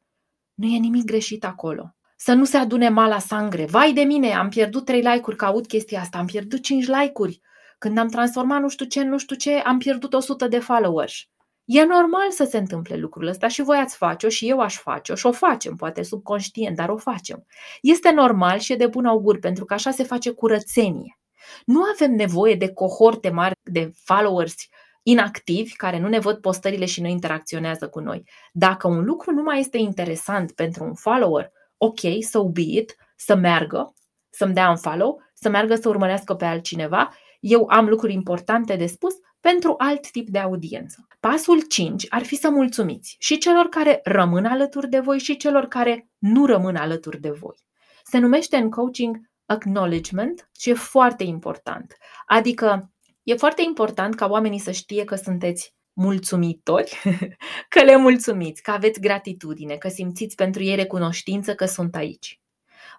Nu 0.54 0.66
e 0.66 0.78
nimic 0.78 1.04
greșit 1.04 1.44
acolo 1.44 1.96
să 2.16 2.32
nu 2.32 2.44
se 2.44 2.56
adune 2.56 2.88
mala 2.88 3.18
sangre. 3.18 3.64
Vai 3.64 3.92
de 3.92 4.00
mine, 4.00 4.34
am 4.34 4.48
pierdut 4.48 4.84
3 4.84 5.00
like-uri 5.00 5.36
că 5.36 5.44
aud 5.44 5.66
chestia 5.66 6.00
asta, 6.00 6.18
am 6.18 6.26
pierdut 6.26 6.62
5 6.62 6.86
like-uri. 6.86 7.40
Când 7.78 7.98
am 7.98 8.08
transformat 8.08 8.60
nu 8.60 8.68
știu 8.68 8.86
ce, 8.86 9.02
nu 9.02 9.18
știu 9.18 9.36
ce, 9.36 9.54
am 9.54 9.78
pierdut 9.78 10.14
100 10.14 10.48
de 10.48 10.58
followers. 10.58 11.28
E 11.66 11.84
normal 11.84 12.30
să 12.30 12.44
se 12.44 12.58
întâmple 12.58 12.96
lucrul 12.96 13.26
ăsta 13.26 13.48
și 13.48 13.62
voi 13.62 13.76
ați 13.76 13.96
face-o 13.96 14.28
și 14.28 14.48
eu 14.48 14.60
aș 14.60 14.76
face-o 14.76 15.14
și 15.14 15.26
o 15.26 15.32
facem, 15.32 15.76
poate 15.76 16.02
subconștient, 16.02 16.76
dar 16.76 16.88
o 16.88 16.96
facem. 16.96 17.46
Este 17.82 18.10
normal 18.10 18.58
și 18.58 18.72
e 18.72 18.76
de 18.76 18.86
bun 18.86 19.04
augur 19.04 19.38
pentru 19.38 19.64
că 19.64 19.74
așa 19.74 19.90
se 19.90 20.02
face 20.02 20.30
curățenie. 20.30 21.18
Nu 21.64 21.82
avem 21.94 22.14
nevoie 22.14 22.54
de 22.54 22.72
cohorte 22.72 23.30
mari 23.30 23.54
de 23.62 23.92
followers 24.04 24.54
inactivi 25.02 25.72
care 25.72 25.98
nu 25.98 26.08
ne 26.08 26.18
văd 26.18 26.36
postările 26.36 26.84
și 26.84 27.00
nu 27.00 27.08
interacționează 27.08 27.88
cu 27.88 28.00
noi. 28.00 28.28
Dacă 28.52 28.88
un 28.88 29.04
lucru 29.04 29.32
nu 29.32 29.42
mai 29.42 29.60
este 29.60 29.78
interesant 29.78 30.52
pentru 30.52 30.84
un 30.84 30.94
follower, 30.94 31.52
ok, 31.76 32.00
so 32.30 32.48
be 32.48 32.60
it, 32.60 32.96
să 33.16 33.34
meargă, 33.34 33.94
să-mi 34.30 34.54
dea 34.54 34.70
un 34.70 34.76
follow, 34.76 35.22
să 35.34 35.48
meargă 35.48 35.74
să 35.74 35.88
urmărească 35.88 36.34
pe 36.34 36.44
altcineva. 36.44 37.14
Eu 37.40 37.66
am 37.68 37.88
lucruri 37.88 38.12
importante 38.12 38.76
de 38.76 38.86
spus 38.86 39.14
pentru 39.40 39.74
alt 39.78 40.10
tip 40.10 40.28
de 40.28 40.38
audiență. 40.38 41.06
Pasul 41.20 41.60
5 41.60 42.06
ar 42.08 42.22
fi 42.22 42.36
să 42.36 42.50
mulțumiți 42.50 43.16
și 43.18 43.38
celor 43.38 43.68
care 43.68 44.00
rămân 44.04 44.44
alături 44.44 44.88
de 44.88 44.98
voi 44.98 45.18
și 45.18 45.36
celor 45.36 45.66
care 45.66 46.08
nu 46.18 46.46
rămân 46.46 46.76
alături 46.76 47.20
de 47.20 47.30
voi. 47.30 47.66
Se 48.04 48.18
numește 48.18 48.56
în 48.56 48.70
coaching 48.70 49.16
acknowledgement 49.46 50.50
și 50.58 50.70
e 50.70 50.74
foarte 50.74 51.24
important. 51.24 51.96
Adică 52.26 52.92
e 53.22 53.34
foarte 53.34 53.62
important 53.62 54.14
ca 54.14 54.26
oamenii 54.26 54.58
să 54.58 54.70
știe 54.70 55.04
că 55.04 55.14
sunteți 55.14 55.74
mulțumitori, 55.92 57.00
că 57.68 57.82
le 57.82 57.96
mulțumiți, 57.96 58.62
că 58.62 58.70
aveți 58.70 59.00
gratitudine, 59.00 59.76
că 59.76 59.88
simțiți 59.88 60.34
pentru 60.34 60.62
ei 60.62 60.74
recunoștință 60.74 61.54
că 61.54 61.64
sunt 61.64 61.94
aici. 61.96 62.40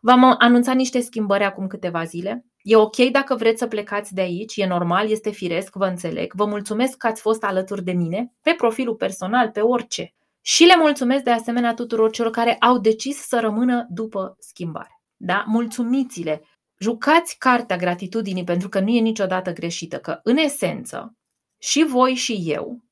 V-am 0.01 0.35
anunțat 0.37 0.75
niște 0.75 0.99
schimbări 0.99 1.43
acum 1.43 1.67
câteva 1.67 2.03
zile. 2.03 2.45
E 2.69 2.75
ok 2.75 2.95
dacă 2.95 3.35
vreți 3.35 3.59
să 3.59 3.67
plecați 3.67 4.13
de 4.13 4.21
aici, 4.21 4.55
e 4.55 4.65
normal, 4.65 5.09
este 5.09 5.29
firesc, 5.31 5.75
vă 5.75 5.85
înțeleg. 5.85 6.33
Vă 6.33 6.45
mulțumesc 6.45 6.97
că 6.97 7.07
ați 7.07 7.21
fost 7.21 7.43
alături 7.43 7.83
de 7.83 7.91
mine, 7.91 8.33
pe 8.41 8.53
profilul 8.57 8.95
personal, 8.95 9.49
pe 9.49 9.59
orice. 9.59 10.13
Și 10.41 10.63
le 10.63 10.75
mulțumesc 10.77 11.23
de 11.23 11.31
asemenea 11.31 11.73
tuturor 11.73 12.11
celor 12.11 12.31
care 12.31 12.55
au 12.55 12.77
decis 12.79 13.17
să 13.17 13.39
rămână 13.39 13.85
după 13.89 14.35
schimbare. 14.39 15.01
Da? 15.15 15.43
Mulțumiți-le! 15.47 16.41
Jucați 16.79 17.37
cartea 17.37 17.77
gratitudinii 17.77 18.43
pentru 18.43 18.69
că 18.69 18.79
nu 18.79 18.89
e 18.89 18.99
niciodată 18.99 19.51
greșită, 19.51 19.97
că 19.97 20.19
în 20.23 20.37
esență 20.37 21.15
și 21.57 21.83
voi 21.83 22.13
și 22.13 22.43
eu 22.45 22.87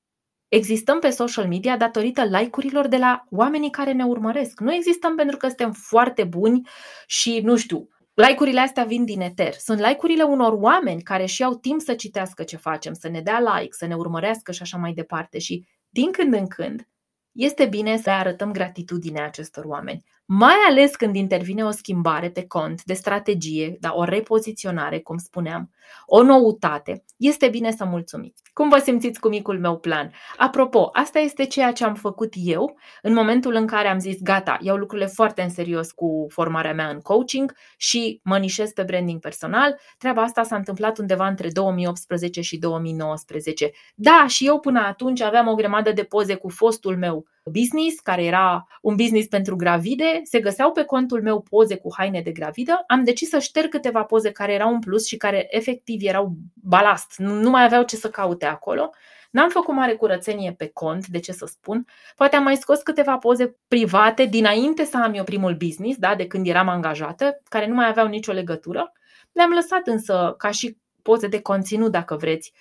Existăm 0.47 0.99
pe 0.99 1.09
social 1.09 1.47
media 1.47 1.77
datorită 1.77 2.23
like-urilor 2.23 2.87
de 2.87 2.97
la 2.97 3.23
oamenii 3.29 3.69
care 3.69 3.91
ne 3.91 4.03
urmăresc. 4.03 4.59
Nu 4.59 4.73
existăm 4.73 5.15
pentru 5.15 5.37
că 5.37 5.47
suntem 5.47 5.71
foarte 5.71 6.23
buni 6.23 6.67
și, 7.05 7.39
nu 7.43 7.55
știu, 7.55 7.87
like-urile 8.15 8.59
astea 8.59 8.83
vin 8.83 9.05
din 9.05 9.21
eter. 9.21 9.53
Sunt 9.53 9.79
like-urile 9.79 10.23
unor 10.23 10.53
oameni 10.53 11.01
care 11.01 11.25
și 11.25 11.43
au 11.43 11.55
timp 11.55 11.81
să 11.81 11.93
citească 11.93 12.43
ce 12.43 12.57
facem, 12.57 12.93
să 12.93 13.07
ne 13.07 13.21
dea 13.21 13.39
like, 13.39 13.75
să 13.75 13.85
ne 13.85 13.95
urmărească 13.95 14.51
și 14.51 14.61
așa 14.61 14.77
mai 14.77 14.93
departe. 14.93 15.39
Și 15.39 15.67
din 15.89 16.11
când 16.11 16.33
în 16.33 16.47
când 16.47 16.87
este 17.31 17.65
bine 17.65 17.97
să 17.97 18.09
arătăm 18.09 18.51
gratitudine 18.51 19.21
acestor 19.21 19.65
oameni 19.65 20.03
mai 20.25 20.55
ales 20.67 20.95
când 20.95 21.15
intervine 21.15 21.63
o 21.63 21.71
schimbare 21.71 22.29
pe 22.29 22.47
cont 22.47 22.83
de 22.83 22.93
strategie, 22.93 23.77
da, 23.79 23.93
o 23.95 24.03
repoziționare, 24.03 24.99
cum 24.99 25.17
spuneam, 25.17 25.71
o 26.05 26.23
noutate, 26.23 27.03
este 27.17 27.47
bine 27.47 27.71
să 27.71 27.85
mulțumiți. 27.85 28.43
Cum 28.53 28.69
vă 28.69 28.77
simțiți 28.77 29.19
cu 29.19 29.27
micul 29.27 29.59
meu 29.59 29.77
plan? 29.77 30.11
Apropo, 30.37 30.89
asta 30.93 31.19
este 31.19 31.45
ceea 31.45 31.71
ce 31.71 31.83
am 31.85 31.93
făcut 31.93 32.33
eu 32.35 32.77
în 33.01 33.13
momentul 33.13 33.53
în 33.53 33.65
care 33.65 33.87
am 33.87 33.99
zis 33.99 34.21
gata, 34.21 34.57
iau 34.61 34.75
lucrurile 34.77 35.07
foarte 35.07 35.41
în 35.41 35.49
serios 35.49 35.91
cu 35.91 36.25
formarea 36.29 36.73
mea 36.73 36.87
în 36.87 36.99
coaching 36.99 37.53
și 37.77 38.19
mă 38.23 38.37
nișez 38.37 38.71
pe 38.71 38.83
branding 38.83 39.19
personal. 39.19 39.79
Treaba 39.97 40.21
asta 40.21 40.43
s-a 40.43 40.55
întâmplat 40.55 40.97
undeva 40.97 41.27
între 41.27 41.49
2018 41.49 42.41
și 42.41 42.57
2019. 42.57 43.71
Da, 43.95 44.25
și 44.27 44.47
eu 44.47 44.59
până 44.59 44.79
atunci 44.79 45.21
aveam 45.21 45.47
o 45.47 45.55
grămadă 45.55 45.91
de 45.91 46.03
poze 46.03 46.35
cu 46.35 46.49
fostul 46.49 46.97
meu 46.97 47.25
business, 47.51 47.99
care 47.99 48.23
era 48.23 48.67
un 48.81 48.95
business 48.95 49.27
pentru 49.27 49.55
gravide, 49.55 50.14
se 50.23 50.39
găseau 50.39 50.71
pe 50.71 50.83
contul 50.83 51.21
meu 51.21 51.41
poze 51.41 51.75
cu 51.75 51.89
haine 51.97 52.21
de 52.21 52.31
gravidă, 52.31 52.83
am 52.87 53.03
decis 53.03 53.29
să 53.29 53.39
șterg 53.39 53.69
câteva 53.69 54.03
poze 54.03 54.31
care 54.31 54.53
erau 54.53 54.73
în 54.73 54.79
plus 54.79 55.05
și 55.05 55.17
care 55.17 55.47
efectiv 55.49 56.01
erau 56.03 56.31
balast, 56.53 57.13
nu 57.17 57.49
mai 57.49 57.63
aveau 57.63 57.83
ce 57.83 57.95
să 57.95 58.09
caute 58.09 58.45
acolo. 58.45 58.89
N-am 59.31 59.49
făcut 59.49 59.73
mare 59.73 59.93
curățenie 59.93 60.53
pe 60.57 60.67
cont, 60.67 61.07
de 61.07 61.19
ce 61.19 61.31
să 61.31 61.45
spun. 61.45 61.85
Poate 62.15 62.35
am 62.35 62.43
mai 62.43 62.55
scos 62.55 62.81
câteva 62.81 63.17
poze 63.17 63.55
private 63.67 64.25
dinainte 64.25 64.83
să 64.83 64.97
am 64.97 65.13
eu 65.13 65.23
primul 65.23 65.55
business, 65.55 65.97
da, 65.97 66.15
de 66.15 66.27
când 66.27 66.47
eram 66.47 66.67
angajată, 66.67 67.41
care 67.49 67.67
nu 67.67 67.73
mai 67.73 67.87
aveau 67.87 68.07
nicio 68.07 68.31
legătură. 68.31 68.91
Le-am 69.31 69.49
lăsat 69.49 69.87
însă 69.87 70.35
ca 70.37 70.51
și 70.51 70.77
poze 71.01 71.27
de 71.27 71.41
conținut, 71.41 71.91
dacă 71.91 72.15
vreți, 72.15 72.53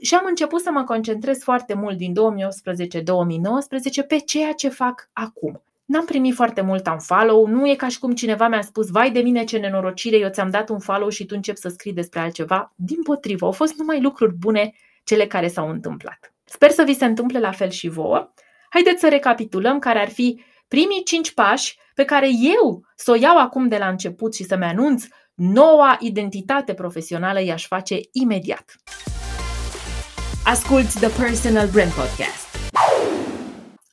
și 0.00 0.14
am 0.14 0.24
început 0.26 0.60
să 0.60 0.70
mă 0.70 0.84
concentrez 0.84 1.42
foarte 1.42 1.74
mult 1.74 1.96
din 1.96 2.14
2018-2019 4.04 4.06
pe 4.08 4.18
ceea 4.18 4.52
ce 4.52 4.68
fac 4.68 5.10
acum. 5.12 5.62
N-am 5.92 6.04
primit 6.04 6.34
foarte 6.34 6.60
mult 6.60 6.86
un 6.86 6.98
follow, 6.98 7.46
nu 7.46 7.68
e 7.68 7.74
ca 7.74 7.88
și 7.88 7.98
cum 7.98 8.12
cineva 8.12 8.48
mi-a 8.48 8.62
spus, 8.62 8.88
vai 8.88 9.10
de 9.10 9.20
mine 9.20 9.44
ce 9.44 9.58
nenorocire, 9.58 10.16
eu 10.16 10.28
ți-am 10.28 10.50
dat 10.50 10.68
un 10.68 10.78
follow 10.78 11.08
și 11.08 11.24
tu 11.26 11.34
începi 11.36 11.58
să 11.58 11.68
scrii 11.68 11.92
despre 11.92 12.20
altceva. 12.20 12.72
Din 12.76 13.02
potrivă, 13.02 13.46
au 13.46 13.52
fost 13.52 13.74
numai 13.74 14.00
lucruri 14.00 14.34
bune 14.34 14.72
cele 15.04 15.26
care 15.26 15.48
s-au 15.48 15.68
întâmplat. 15.68 16.32
Sper 16.44 16.70
să 16.70 16.82
vi 16.82 16.94
se 16.94 17.04
întâmple 17.04 17.38
la 17.40 17.50
fel 17.50 17.70
și 17.70 17.88
vouă. 17.88 18.32
Haideți 18.70 19.00
să 19.00 19.08
recapitulăm 19.08 19.78
care 19.78 19.98
ar 19.98 20.08
fi 20.08 20.42
primii 20.68 21.02
cinci 21.04 21.32
pași 21.32 21.78
pe 21.94 22.04
care 22.04 22.28
eu 22.58 22.84
să 22.96 23.10
o 23.10 23.14
iau 23.14 23.38
acum 23.38 23.68
de 23.68 23.76
la 23.76 23.88
început 23.88 24.34
și 24.34 24.44
să-mi 24.44 24.64
anunț 24.64 25.04
noua 25.34 25.96
identitate 26.00 26.74
profesională 26.74 27.42
i-aș 27.42 27.66
face 27.66 28.00
imediat. 28.12 28.76
Asculți 30.44 30.98
The 30.98 31.22
Personal 31.22 31.68
Brand 31.68 31.92
Podcast. 31.92 32.41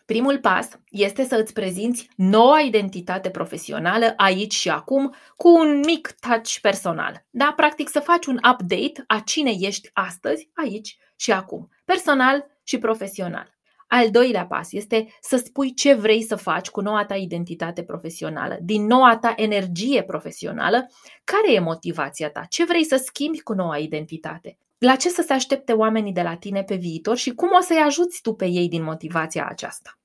Primul 0.09 0.39
pas 0.39 0.69
este 0.89 1.23
să 1.23 1.35
îți 1.35 1.53
prezinți 1.53 2.09
noua 2.15 2.59
identitate 2.59 3.29
profesională 3.29 4.13
aici 4.17 4.53
și 4.53 4.69
acum 4.69 5.15
cu 5.35 5.49
un 5.49 5.79
mic 5.85 6.15
touch 6.19 6.57
personal. 6.61 7.25
Da, 7.29 7.53
practic 7.55 7.89
să 7.89 7.99
faci 7.99 8.25
un 8.25 8.35
update 8.35 9.03
a 9.07 9.21
cine 9.25 9.51
ești 9.59 9.89
astăzi, 9.93 10.49
aici 10.53 10.97
și 11.15 11.31
acum, 11.31 11.69
personal 11.85 12.45
și 12.63 12.77
profesional. 12.77 13.57
Al 13.87 14.11
doilea 14.11 14.45
pas 14.45 14.71
este 14.71 15.07
să 15.21 15.37
spui 15.37 15.73
ce 15.73 15.93
vrei 15.93 16.23
să 16.23 16.35
faci 16.35 16.69
cu 16.69 16.81
noua 16.81 17.05
ta 17.05 17.15
identitate 17.15 17.83
profesională, 17.83 18.57
din 18.61 18.85
noua 18.85 19.17
ta 19.17 19.33
energie 19.37 20.03
profesională, 20.03 20.89
care 21.23 21.53
e 21.53 21.59
motivația 21.59 22.29
ta, 22.29 22.45
ce 22.49 22.65
vrei 22.65 22.83
să 22.83 23.01
schimbi 23.05 23.41
cu 23.41 23.53
noua 23.53 23.77
identitate, 23.77 24.57
la 24.77 24.95
ce 24.95 25.09
să 25.09 25.23
se 25.27 25.33
aștepte 25.33 25.71
oamenii 25.71 26.13
de 26.13 26.21
la 26.21 26.35
tine 26.35 26.63
pe 26.63 26.75
viitor 26.75 27.17
și 27.17 27.33
cum 27.33 27.49
o 27.59 27.61
să-i 27.61 27.83
ajuți 27.85 28.21
tu 28.21 28.33
pe 28.33 28.45
ei 28.45 28.67
din 28.67 28.83
motivația 28.83 29.47
aceasta. 29.49 29.98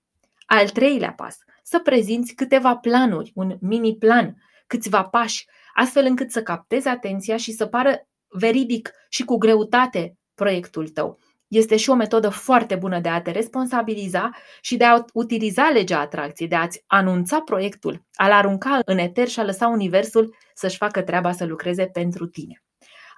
Al 0.46 0.68
treilea 0.68 1.12
pas, 1.12 1.36
să 1.62 1.78
prezinți 1.78 2.34
câteva 2.34 2.76
planuri, 2.76 3.32
un 3.34 3.56
mini 3.60 3.96
plan, 3.96 4.42
câțiva 4.66 5.02
pași, 5.02 5.46
astfel 5.74 6.04
încât 6.04 6.30
să 6.30 6.42
captezi 6.42 6.88
atenția 6.88 7.36
și 7.36 7.52
să 7.52 7.66
pară 7.66 8.08
veridic 8.28 8.90
și 9.08 9.24
cu 9.24 9.36
greutate 9.36 10.16
proiectul 10.34 10.88
tău. 10.88 11.18
Este 11.48 11.76
și 11.76 11.90
o 11.90 11.94
metodă 11.94 12.28
foarte 12.28 12.74
bună 12.74 13.00
de 13.00 13.08
a 13.08 13.22
te 13.22 13.30
responsabiliza 13.30 14.30
și 14.60 14.76
de 14.76 14.84
a 14.84 15.04
utiliza 15.12 15.68
legea 15.68 16.00
atracției, 16.00 16.48
de 16.48 16.54
a-ți 16.54 16.84
anunța 16.86 17.40
proiectul, 17.40 18.04
a-l 18.14 18.32
arunca 18.32 18.80
în 18.84 18.98
eter 18.98 19.28
și 19.28 19.40
a 19.40 19.44
lăsa 19.44 19.66
universul 19.66 20.36
să-și 20.54 20.76
facă 20.76 21.02
treaba 21.02 21.32
să 21.32 21.44
lucreze 21.44 21.86
pentru 21.86 22.26
tine. 22.26 22.62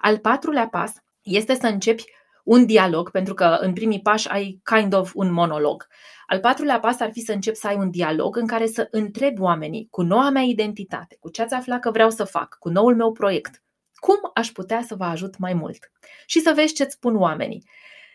Al 0.01 0.17
patrulea 0.17 0.67
pas 0.67 0.93
este 1.21 1.53
să 1.55 1.67
începi 1.67 2.03
un 2.47 2.65
dialog, 2.65 3.11
pentru 3.11 3.33
că 3.33 3.57
în 3.59 3.73
primii 3.73 4.01
pași 4.01 4.29
ai 4.29 4.61
kind 4.63 4.93
of 4.93 5.11
un 5.13 5.31
monolog. 5.31 5.87
Al 6.27 6.39
patrulea 6.39 6.79
pas 6.79 6.99
ar 6.99 7.11
fi 7.11 7.19
să 7.19 7.31
începi 7.31 7.57
să 7.57 7.67
ai 7.67 7.75
un 7.75 7.89
dialog 7.89 8.37
în 8.37 8.47
care 8.47 8.65
să 8.65 8.87
întrebi 8.91 9.41
oamenii 9.41 9.87
cu 9.91 10.01
noua 10.01 10.29
mea 10.29 10.41
identitate, 10.41 11.17
cu 11.19 11.29
ce 11.29 11.41
ați 11.41 11.53
aflat 11.53 11.79
că 11.79 11.91
vreau 11.91 12.09
să 12.09 12.23
fac, 12.23 12.57
cu 12.59 12.69
noul 12.69 12.95
meu 12.95 13.11
proiect, 13.11 13.63
cum 13.95 14.15
aș 14.33 14.47
putea 14.47 14.81
să 14.81 14.95
vă 14.95 15.03
ajut 15.03 15.37
mai 15.37 15.53
mult 15.53 15.91
și 16.25 16.39
să 16.39 16.51
vezi 16.55 16.73
ce-ți 16.73 16.93
spun 16.93 17.15
oamenii. 17.15 17.63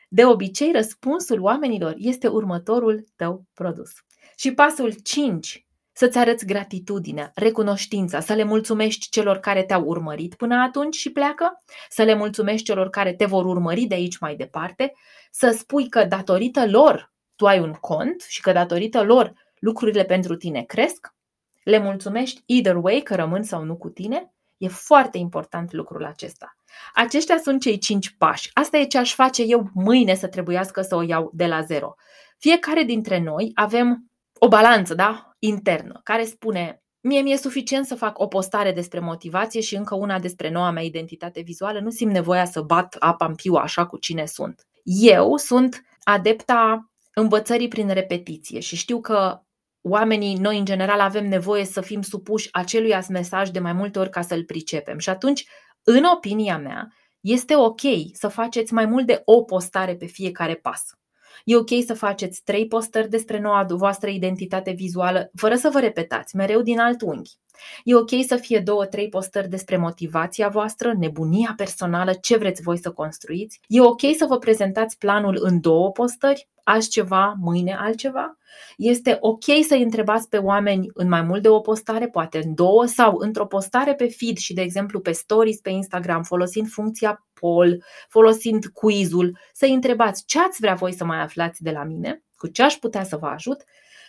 De 0.08 0.24
obicei, 0.24 0.72
răspunsul 0.72 1.40
oamenilor 1.40 1.94
este 1.96 2.28
următorul 2.28 3.04
tău 3.16 3.44
produs. 3.54 3.90
Și 4.36 4.54
pasul 4.54 4.92
5 5.02 5.66
să-ți 5.92 6.18
arăți 6.18 6.46
gratitudinea, 6.46 7.30
recunoștința, 7.34 8.20
să 8.20 8.32
le 8.34 8.44
mulțumești 8.44 9.08
celor 9.10 9.38
care 9.38 9.62
te-au 9.62 9.84
urmărit 9.84 10.34
până 10.34 10.54
atunci 10.54 10.94
și 10.94 11.10
pleacă, 11.12 11.62
să 11.88 12.02
le 12.02 12.14
mulțumești 12.14 12.64
celor 12.64 12.90
care 12.90 13.12
te 13.14 13.24
vor 13.24 13.44
urmări 13.44 13.84
de 13.84 13.94
aici 13.94 14.18
mai 14.18 14.36
departe, 14.36 14.92
să 15.30 15.54
spui 15.58 15.88
că 15.88 16.04
datorită 16.04 16.66
lor 16.66 17.12
tu 17.36 17.46
ai 17.46 17.60
un 17.60 17.72
cont 17.72 18.20
și 18.20 18.40
că 18.40 18.52
datorită 18.52 19.02
lor 19.02 19.32
lucrurile 19.58 20.04
pentru 20.04 20.36
tine 20.36 20.62
cresc, 20.62 21.14
le 21.62 21.78
mulțumești 21.78 22.42
either 22.46 22.76
way 22.76 23.00
că 23.00 23.14
rămân 23.14 23.42
sau 23.42 23.64
nu 23.64 23.76
cu 23.76 23.88
tine, 23.88 24.32
e 24.56 24.68
foarte 24.68 25.18
important 25.18 25.72
lucrul 25.72 26.04
acesta. 26.04 26.56
Aceștia 26.94 27.38
sunt 27.38 27.60
cei 27.60 27.78
cinci 27.78 28.14
pași. 28.18 28.50
Asta 28.52 28.78
e 28.78 28.84
ce 28.84 28.98
aș 28.98 29.14
face 29.14 29.42
eu 29.42 29.70
mâine 29.74 30.14
să 30.14 30.28
trebuiască 30.28 30.82
să 30.82 30.96
o 30.96 31.02
iau 31.02 31.30
de 31.34 31.46
la 31.46 31.62
zero. 31.62 31.94
Fiecare 32.38 32.82
dintre 32.82 33.18
noi 33.18 33.50
avem 33.54 34.11
o 34.44 34.48
balanță, 34.48 34.94
da? 34.94 35.30
internă, 35.38 36.00
care 36.04 36.24
spune 36.24 36.82
Mie 37.04 37.20
mi-e 37.20 37.36
suficient 37.36 37.86
să 37.86 37.94
fac 37.94 38.18
o 38.18 38.26
postare 38.26 38.72
despre 38.72 39.00
motivație 39.00 39.60
și 39.60 39.76
încă 39.76 39.94
una 39.94 40.18
despre 40.18 40.50
noua 40.50 40.70
mea 40.70 40.82
identitate 40.82 41.40
vizuală, 41.40 41.80
nu 41.80 41.90
simt 41.90 42.12
nevoia 42.12 42.44
să 42.44 42.60
bat 42.60 42.96
apa 42.98 43.26
în 43.26 43.34
piu 43.34 43.54
așa 43.54 43.86
cu 43.86 43.98
cine 43.98 44.26
sunt. 44.26 44.66
Eu 44.84 45.36
sunt 45.36 45.82
adepta 46.02 46.90
învățării 47.14 47.68
prin 47.68 47.88
repetiție 47.88 48.60
și 48.60 48.76
știu 48.76 49.00
că 49.00 49.40
oamenii, 49.80 50.34
noi 50.34 50.58
în 50.58 50.64
general, 50.64 51.00
avem 51.00 51.28
nevoie 51.28 51.64
să 51.64 51.80
fim 51.80 52.02
supuși 52.02 52.48
acelui 52.52 52.98
mesaj 53.08 53.48
de 53.48 53.58
mai 53.58 53.72
multe 53.72 53.98
ori 53.98 54.10
ca 54.10 54.22
să-l 54.22 54.44
pricepem. 54.44 54.98
Și 54.98 55.08
atunci, 55.08 55.46
în 55.82 56.04
opinia 56.04 56.58
mea, 56.58 56.92
este 57.20 57.56
ok 57.56 57.80
să 58.12 58.28
faceți 58.28 58.72
mai 58.72 58.86
mult 58.86 59.06
de 59.06 59.22
o 59.24 59.42
postare 59.42 59.96
pe 59.96 60.06
fiecare 60.06 60.54
pas. 60.54 60.82
E 61.44 61.56
ok 61.56 61.68
să 61.86 61.94
faceți 61.94 62.42
trei 62.44 62.66
postări 62.66 63.08
despre 63.08 63.40
noua 63.40 63.66
voastră 63.68 64.10
identitate 64.10 64.70
vizuală, 64.70 65.30
fără 65.34 65.54
să 65.54 65.70
vă 65.72 65.80
repetați, 65.80 66.36
mereu 66.36 66.62
din 66.62 66.78
alt 66.78 67.02
unghi. 67.02 67.30
E 67.84 67.94
ok 67.94 68.10
să 68.26 68.36
fie 68.36 68.58
două, 68.58 68.86
trei 68.86 69.08
postări 69.08 69.48
despre 69.48 69.76
motivația 69.76 70.48
voastră, 70.48 70.94
nebunia 70.98 71.54
personală, 71.56 72.12
ce 72.20 72.36
vreți 72.36 72.62
voi 72.62 72.78
să 72.78 72.90
construiți. 72.90 73.60
E 73.66 73.80
ok 73.80 74.00
să 74.16 74.26
vă 74.28 74.38
prezentați 74.38 74.98
planul 74.98 75.38
în 75.40 75.60
două 75.60 75.90
postări, 75.90 76.48
azi 76.64 76.88
ceva, 76.88 77.34
mâine 77.40 77.74
altceva. 77.74 78.36
Este 78.76 79.16
ok 79.20 79.44
să-i 79.66 79.82
întrebați 79.82 80.28
pe 80.28 80.36
oameni 80.36 80.86
în 80.94 81.08
mai 81.08 81.22
mult 81.22 81.42
de 81.42 81.48
o 81.48 81.60
postare, 81.60 82.08
poate 82.08 82.40
în 82.44 82.54
două 82.54 82.84
sau 82.84 83.16
într-o 83.18 83.46
postare 83.46 83.94
pe 83.94 84.08
feed 84.08 84.36
și, 84.36 84.54
de 84.54 84.60
exemplu, 84.62 85.00
pe 85.00 85.12
stories 85.12 85.60
pe 85.60 85.70
Instagram, 85.70 86.22
folosind 86.22 86.68
funcția 86.68 87.26
poll, 87.42 87.84
folosind 88.08 88.66
quizul, 88.66 89.38
să-i 89.52 89.72
întrebați 89.72 90.24
ce 90.26 90.40
ați 90.40 90.60
vrea 90.60 90.74
voi 90.74 90.92
să 90.92 91.04
mai 91.04 91.20
aflați 91.20 91.62
de 91.62 91.70
la 91.70 91.84
mine, 91.84 92.22
cu 92.36 92.46
ce 92.46 92.62
aș 92.62 92.74
putea 92.74 93.04
să 93.04 93.16
vă 93.16 93.26
ajut 93.26 93.64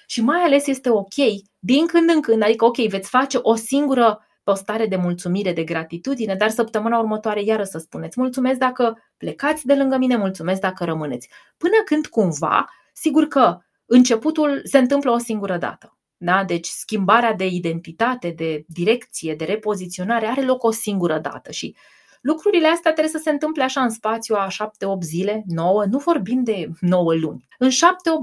și 0.07 0.21
mai 0.21 0.41
ales 0.41 0.67
este 0.67 0.89
ok, 0.89 1.15
din 1.59 1.85
când 1.85 2.09
în 2.09 2.21
când, 2.21 2.41
adică 2.43 2.65
ok, 2.65 2.77
veți 2.77 3.09
face 3.09 3.39
o 3.41 3.55
singură 3.55 4.27
postare 4.43 4.85
de 4.85 4.95
mulțumire, 4.95 5.53
de 5.53 5.63
gratitudine, 5.63 6.35
dar 6.35 6.49
săptămâna 6.49 6.99
următoare 6.99 7.43
iară 7.43 7.63
să 7.63 7.77
spuneți 7.77 8.19
mulțumesc 8.19 8.59
dacă 8.59 8.97
plecați 9.17 9.65
de 9.65 9.75
lângă 9.75 9.97
mine, 9.97 10.15
mulțumesc 10.15 10.61
dacă 10.61 10.83
rămâneți. 10.83 11.29
Până 11.57 11.75
când 11.85 12.07
cumva, 12.07 12.69
sigur 12.93 13.27
că 13.27 13.57
începutul 13.85 14.61
se 14.63 14.77
întâmplă 14.77 15.11
o 15.11 15.17
singură 15.17 15.57
dată. 15.57 15.97
Da? 16.17 16.43
Deci 16.43 16.67
schimbarea 16.67 17.33
de 17.33 17.45
identitate, 17.45 18.29
de 18.29 18.63
direcție, 18.67 19.35
de 19.35 19.45
repoziționare 19.45 20.25
are 20.25 20.41
loc 20.41 20.63
o 20.63 20.71
singură 20.71 21.19
dată 21.19 21.51
și 21.51 21.75
Lucrurile 22.23 22.67
astea 22.67 22.91
trebuie 22.91 23.13
să 23.13 23.21
se 23.23 23.29
întâmple 23.29 23.63
așa 23.63 23.81
în 23.81 23.89
spațiu 23.89 24.35
a 24.35 24.47
7-8 24.47 24.99
zile, 25.01 25.43
9, 25.45 25.85
nu 25.85 25.97
vorbim 25.97 26.43
de 26.43 26.69
9 26.79 27.13
luni. 27.13 27.47
În 27.57 27.69
7-8 27.69 27.73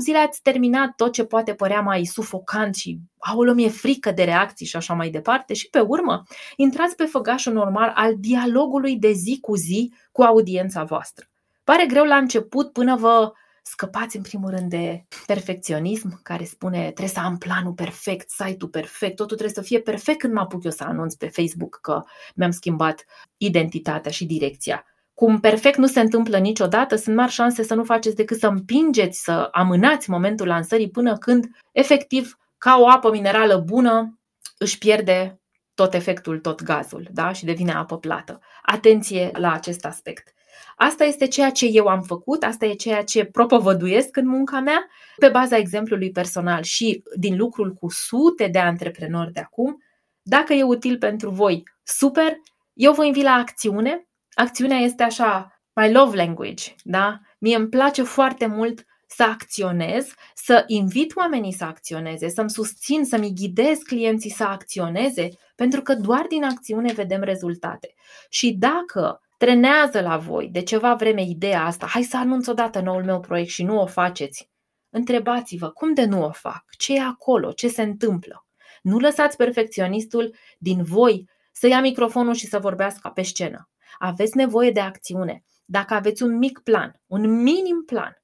zile 0.00 0.18
ați 0.18 0.42
terminat 0.42 0.92
tot 0.96 1.12
ce 1.12 1.24
poate 1.24 1.54
părea 1.54 1.80
mai 1.80 2.04
sufocant 2.04 2.74
și 2.74 2.98
aoleu, 3.18 3.54
mi-e 3.54 3.68
frică 3.68 4.10
de 4.10 4.22
reacții 4.22 4.66
și 4.66 4.76
așa 4.76 4.94
mai 4.94 5.10
departe 5.10 5.54
și 5.54 5.68
pe 5.70 5.80
urmă 5.80 6.22
intrați 6.56 6.96
pe 6.96 7.04
făgașul 7.04 7.52
normal 7.52 7.92
al 7.94 8.14
dialogului 8.18 8.96
de 8.96 9.12
zi 9.12 9.38
cu 9.40 9.56
zi 9.56 9.92
cu 10.12 10.22
audiența 10.22 10.84
voastră. 10.84 11.26
Pare 11.64 11.86
greu 11.86 12.04
la 12.04 12.16
început 12.16 12.72
până 12.72 12.96
vă 12.96 13.32
scăpați 13.70 14.16
în 14.16 14.22
primul 14.22 14.50
rând 14.50 14.70
de 14.70 15.04
perfecționism 15.26 16.22
care 16.22 16.44
spune 16.44 16.80
trebuie 16.80 17.08
să 17.08 17.20
am 17.20 17.38
planul 17.38 17.72
perfect, 17.72 18.30
site-ul 18.30 18.70
perfect, 18.70 19.16
totul 19.16 19.36
trebuie 19.36 19.64
să 19.64 19.68
fie 19.68 19.80
perfect 19.80 20.18
când 20.18 20.32
mă 20.32 20.40
apuc 20.40 20.64
eu 20.64 20.70
să 20.70 20.84
anunț 20.84 21.14
pe 21.14 21.28
Facebook 21.28 21.78
că 21.82 22.02
mi-am 22.34 22.50
schimbat 22.50 23.04
identitatea 23.36 24.10
și 24.10 24.26
direcția. 24.26 24.84
Cum 25.14 25.40
perfect 25.40 25.76
nu 25.76 25.86
se 25.86 26.00
întâmplă 26.00 26.38
niciodată, 26.38 26.96
sunt 26.96 27.16
mari 27.16 27.30
șanse 27.30 27.62
să 27.62 27.74
nu 27.74 27.84
faceți 27.84 28.16
decât 28.16 28.38
să 28.38 28.46
împingeți, 28.46 29.22
să 29.22 29.48
amânați 29.52 30.10
momentul 30.10 30.46
lansării 30.46 30.90
până 30.90 31.16
când, 31.16 31.46
efectiv, 31.72 32.38
ca 32.58 32.76
o 32.80 32.88
apă 32.88 33.10
minerală 33.10 33.56
bună, 33.56 34.18
își 34.58 34.78
pierde 34.78 35.40
tot 35.74 35.94
efectul, 35.94 36.38
tot 36.38 36.62
gazul 36.62 37.08
da? 37.10 37.32
și 37.32 37.44
devine 37.44 37.72
apă 37.72 37.98
plată. 37.98 38.40
Atenție 38.62 39.30
la 39.32 39.52
acest 39.52 39.84
aspect. 39.84 40.34
Asta 40.76 41.04
este 41.04 41.26
ceea 41.26 41.50
ce 41.50 41.66
eu 41.66 41.86
am 41.86 42.02
făcut, 42.02 42.42
asta 42.42 42.66
e 42.66 42.74
ceea 42.74 43.04
ce 43.04 43.24
propovăduiesc 43.24 44.16
în 44.16 44.28
munca 44.28 44.60
mea, 44.60 44.86
pe 45.16 45.28
baza 45.28 45.56
exemplului 45.56 46.10
personal 46.10 46.62
și 46.62 47.02
din 47.16 47.36
lucrul 47.36 47.72
cu 47.72 47.90
sute 47.90 48.46
de 48.46 48.58
antreprenori 48.58 49.32
de 49.32 49.40
acum. 49.40 49.82
Dacă 50.22 50.52
e 50.52 50.62
util 50.62 50.98
pentru 50.98 51.30
voi, 51.30 51.62
super! 51.82 52.36
Eu 52.72 52.92
vă 52.92 53.04
invit 53.04 53.22
la 53.22 53.32
acțiune. 53.32 54.08
Acțiunea 54.34 54.78
este 54.78 55.02
așa, 55.02 55.60
my 55.74 55.92
love 55.92 56.16
language, 56.16 56.74
da? 56.82 57.20
Mie 57.38 57.56
îmi 57.56 57.68
place 57.68 58.02
foarte 58.02 58.46
mult 58.46 58.84
să 59.06 59.22
acționez, 59.22 60.14
să 60.34 60.64
invit 60.66 61.16
oamenii 61.16 61.52
să 61.52 61.64
acționeze, 61.64 62.28
să-mi 62.28 62.50
susțin, 62.50 63.04
să-mi 63.04 63.34
ghidez 63.34 63.78
clienții 63.78 64.30
să 64.30 64.44
acționeze, 64.44 65.28
pentru 65.54 65.82
că 65.82 65.94
doar 65.94 66.26
din 66.28 66.44
acțiune 66.44 66.92
vedem 66.92 67.22
rezultate. 67.22 67.94
Și 68.28 68.52
dacă 68.52 69.20
trenează 69.40 70.00
la 70.00 70.16
voi 70.16 70.48
de 70.48 70.62
ceva 70.62 70.94
vreme 70.94 71.22
ideea 71.22 71.64
asta, 71.64 71.86
hai 71.86 72.02
să 72.02 72.16
anunț 72.16 72.46
odată 72.46 72.80
noul 72.80 73.04
meu 73.04 73.20
proiect 73.20 73.50
și 73.50 73.62
nu 73.62 73.80
o 73.80 73.86
faceți, 73.86 74.50
întrebați-vă 74.90 75.68
cum 75.70 75.94
de 75.94 76.04
nu 76.04 76.24
o 76.24 76.30
fac, 76.30 76.64
ce 76.78 76.94
e 76.94 77.00
acolo, 77.00 77.52
ce 77.52 77.68
se 77.68 77.82
întâmplă. 77.82 78.46
Nu 78.82 78.98
lăsați 78.98 79.36
perfecționistul 79.36 80.34
din 80.58 80.82
voi 80.82 81.28
să 81.52 81.66
ia 81.66 81.80
microfonul 81.80 82.34
și 82.34 82.46
să 82.46 82.58
vorbească 82.58 83.10
pe 83.14 83.22
scenă. 83.22 83.68
Aveți 83.98 84.36
nevoie 84.36 84.70
de 84.70 84.80
acțiune. 84.80 85.44
Dacă 85.64 85.94
aveți 85.94 86.22
un 86.22 86.38
mic 86.38 86.58
plan, 86.58 87.00
un 87.06 87.42
minim 87.42 87.82
plan, 87.86 88.22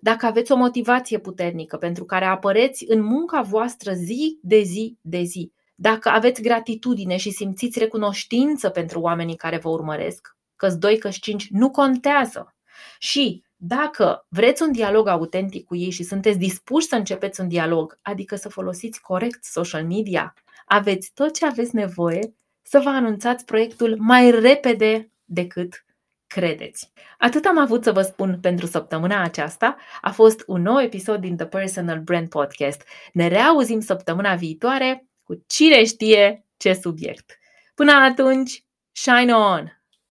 dacă 0.00 0.26
aveți 0.26 0.52
o 0.52 0.56
motivație 0.56 1.18
puternică 1.18 1.76
pentru 1.76 2.04
care 2.04 2.24
apăreți 2.24 2.84
în 2.88 3.02
munca 3.02 3.40
voastră 3.40 3.92
zi 3.92 4.38
de 4.42 4.62
zi 4.62 4.98
de 5.00 5.22
zi, 5.22 5.52
dacă 5.74 6.08
aveți 6.08 6.42
gratitudine 6.42 7.16
și 7.16 7.30
simțiți 7.30 7.78
recunoștință 7.78 8.68
pentru 8.68 9.00
oamenii 9.00 9.36
care 9.36 9.58
vă 9.58 9.68
urmăresc, 9.68 10.36
că 10.58 10.68
2, 10.68 10.98
că 10.98 11.08
5, 11.08 11.48
nu 11.50 11.70
contează. 11.70 12.54
Și 12.98 13.44
dacă 13.56 14.26
vreți 14.28 14.62
un 14.62 14.72
dialog 14.72 15.06
autentic 15.06 15.66
cu 15.66 15.76
ei 15.76 15.90
și 15.90 16.02
sunteți 16.02 16.38
dispuși 16.38 16.86
să 16.86 16.96
începeți 16.96 17.40
un 17.40 17.48
dialog, 17.48 17.98
adică 18.02 18.36
să 18.36 18.48
folosiți 18.48 19.00
corect 19.00 19.44
social 19.44 19.84
media, 19.84 20.34
aveți 20.64 21.10
tot 21.14 21.34
ce 21.34 21.46
aveți 21.46 21.74
nevoie 21.74 22.34
să 22.62 22.80
vă 22.82 22.88
anunțați 22.88 23.44
proiectul 23.44 23.96
mai 23.98 24.30
repede 24.30 25.12
decât 25.24 25.84
credeți. 26.26 26.92
Atât 27.18 27.44
am 27.44 27.58
avut 27.58 27.84
să 27.84 27.92
vă 27.92 28.02
spun 28.02 28.38
pentru 28.40 28.66
săptămâna 28.66 29.22
aceasta. 29.22 29.76
A 30.00 30.10
fost 30.10 30.42
un 30.46 30.62
nou 30.62 30.80
episod 30.80 31.20
din 31.20 31.36
The 31.36 31.46
Personal 31.46 32.00
Brand 32.00 32.28
Podcast. 32.28 32.82
Ne 33.12 33.28
reauzim 33.28 33.80
săptămâna 33.80 34.34
viitoare 34.34 35.08
cu 35.22 35.44
cine 35.46 35.84
știe 35.84 36.46
ce 36.56 36.72
subiect. 36.72 37.38
Până 37.74 37.92
atunci, 37.92 38.64
shine 38.92 39.34
on! 39.34 39.77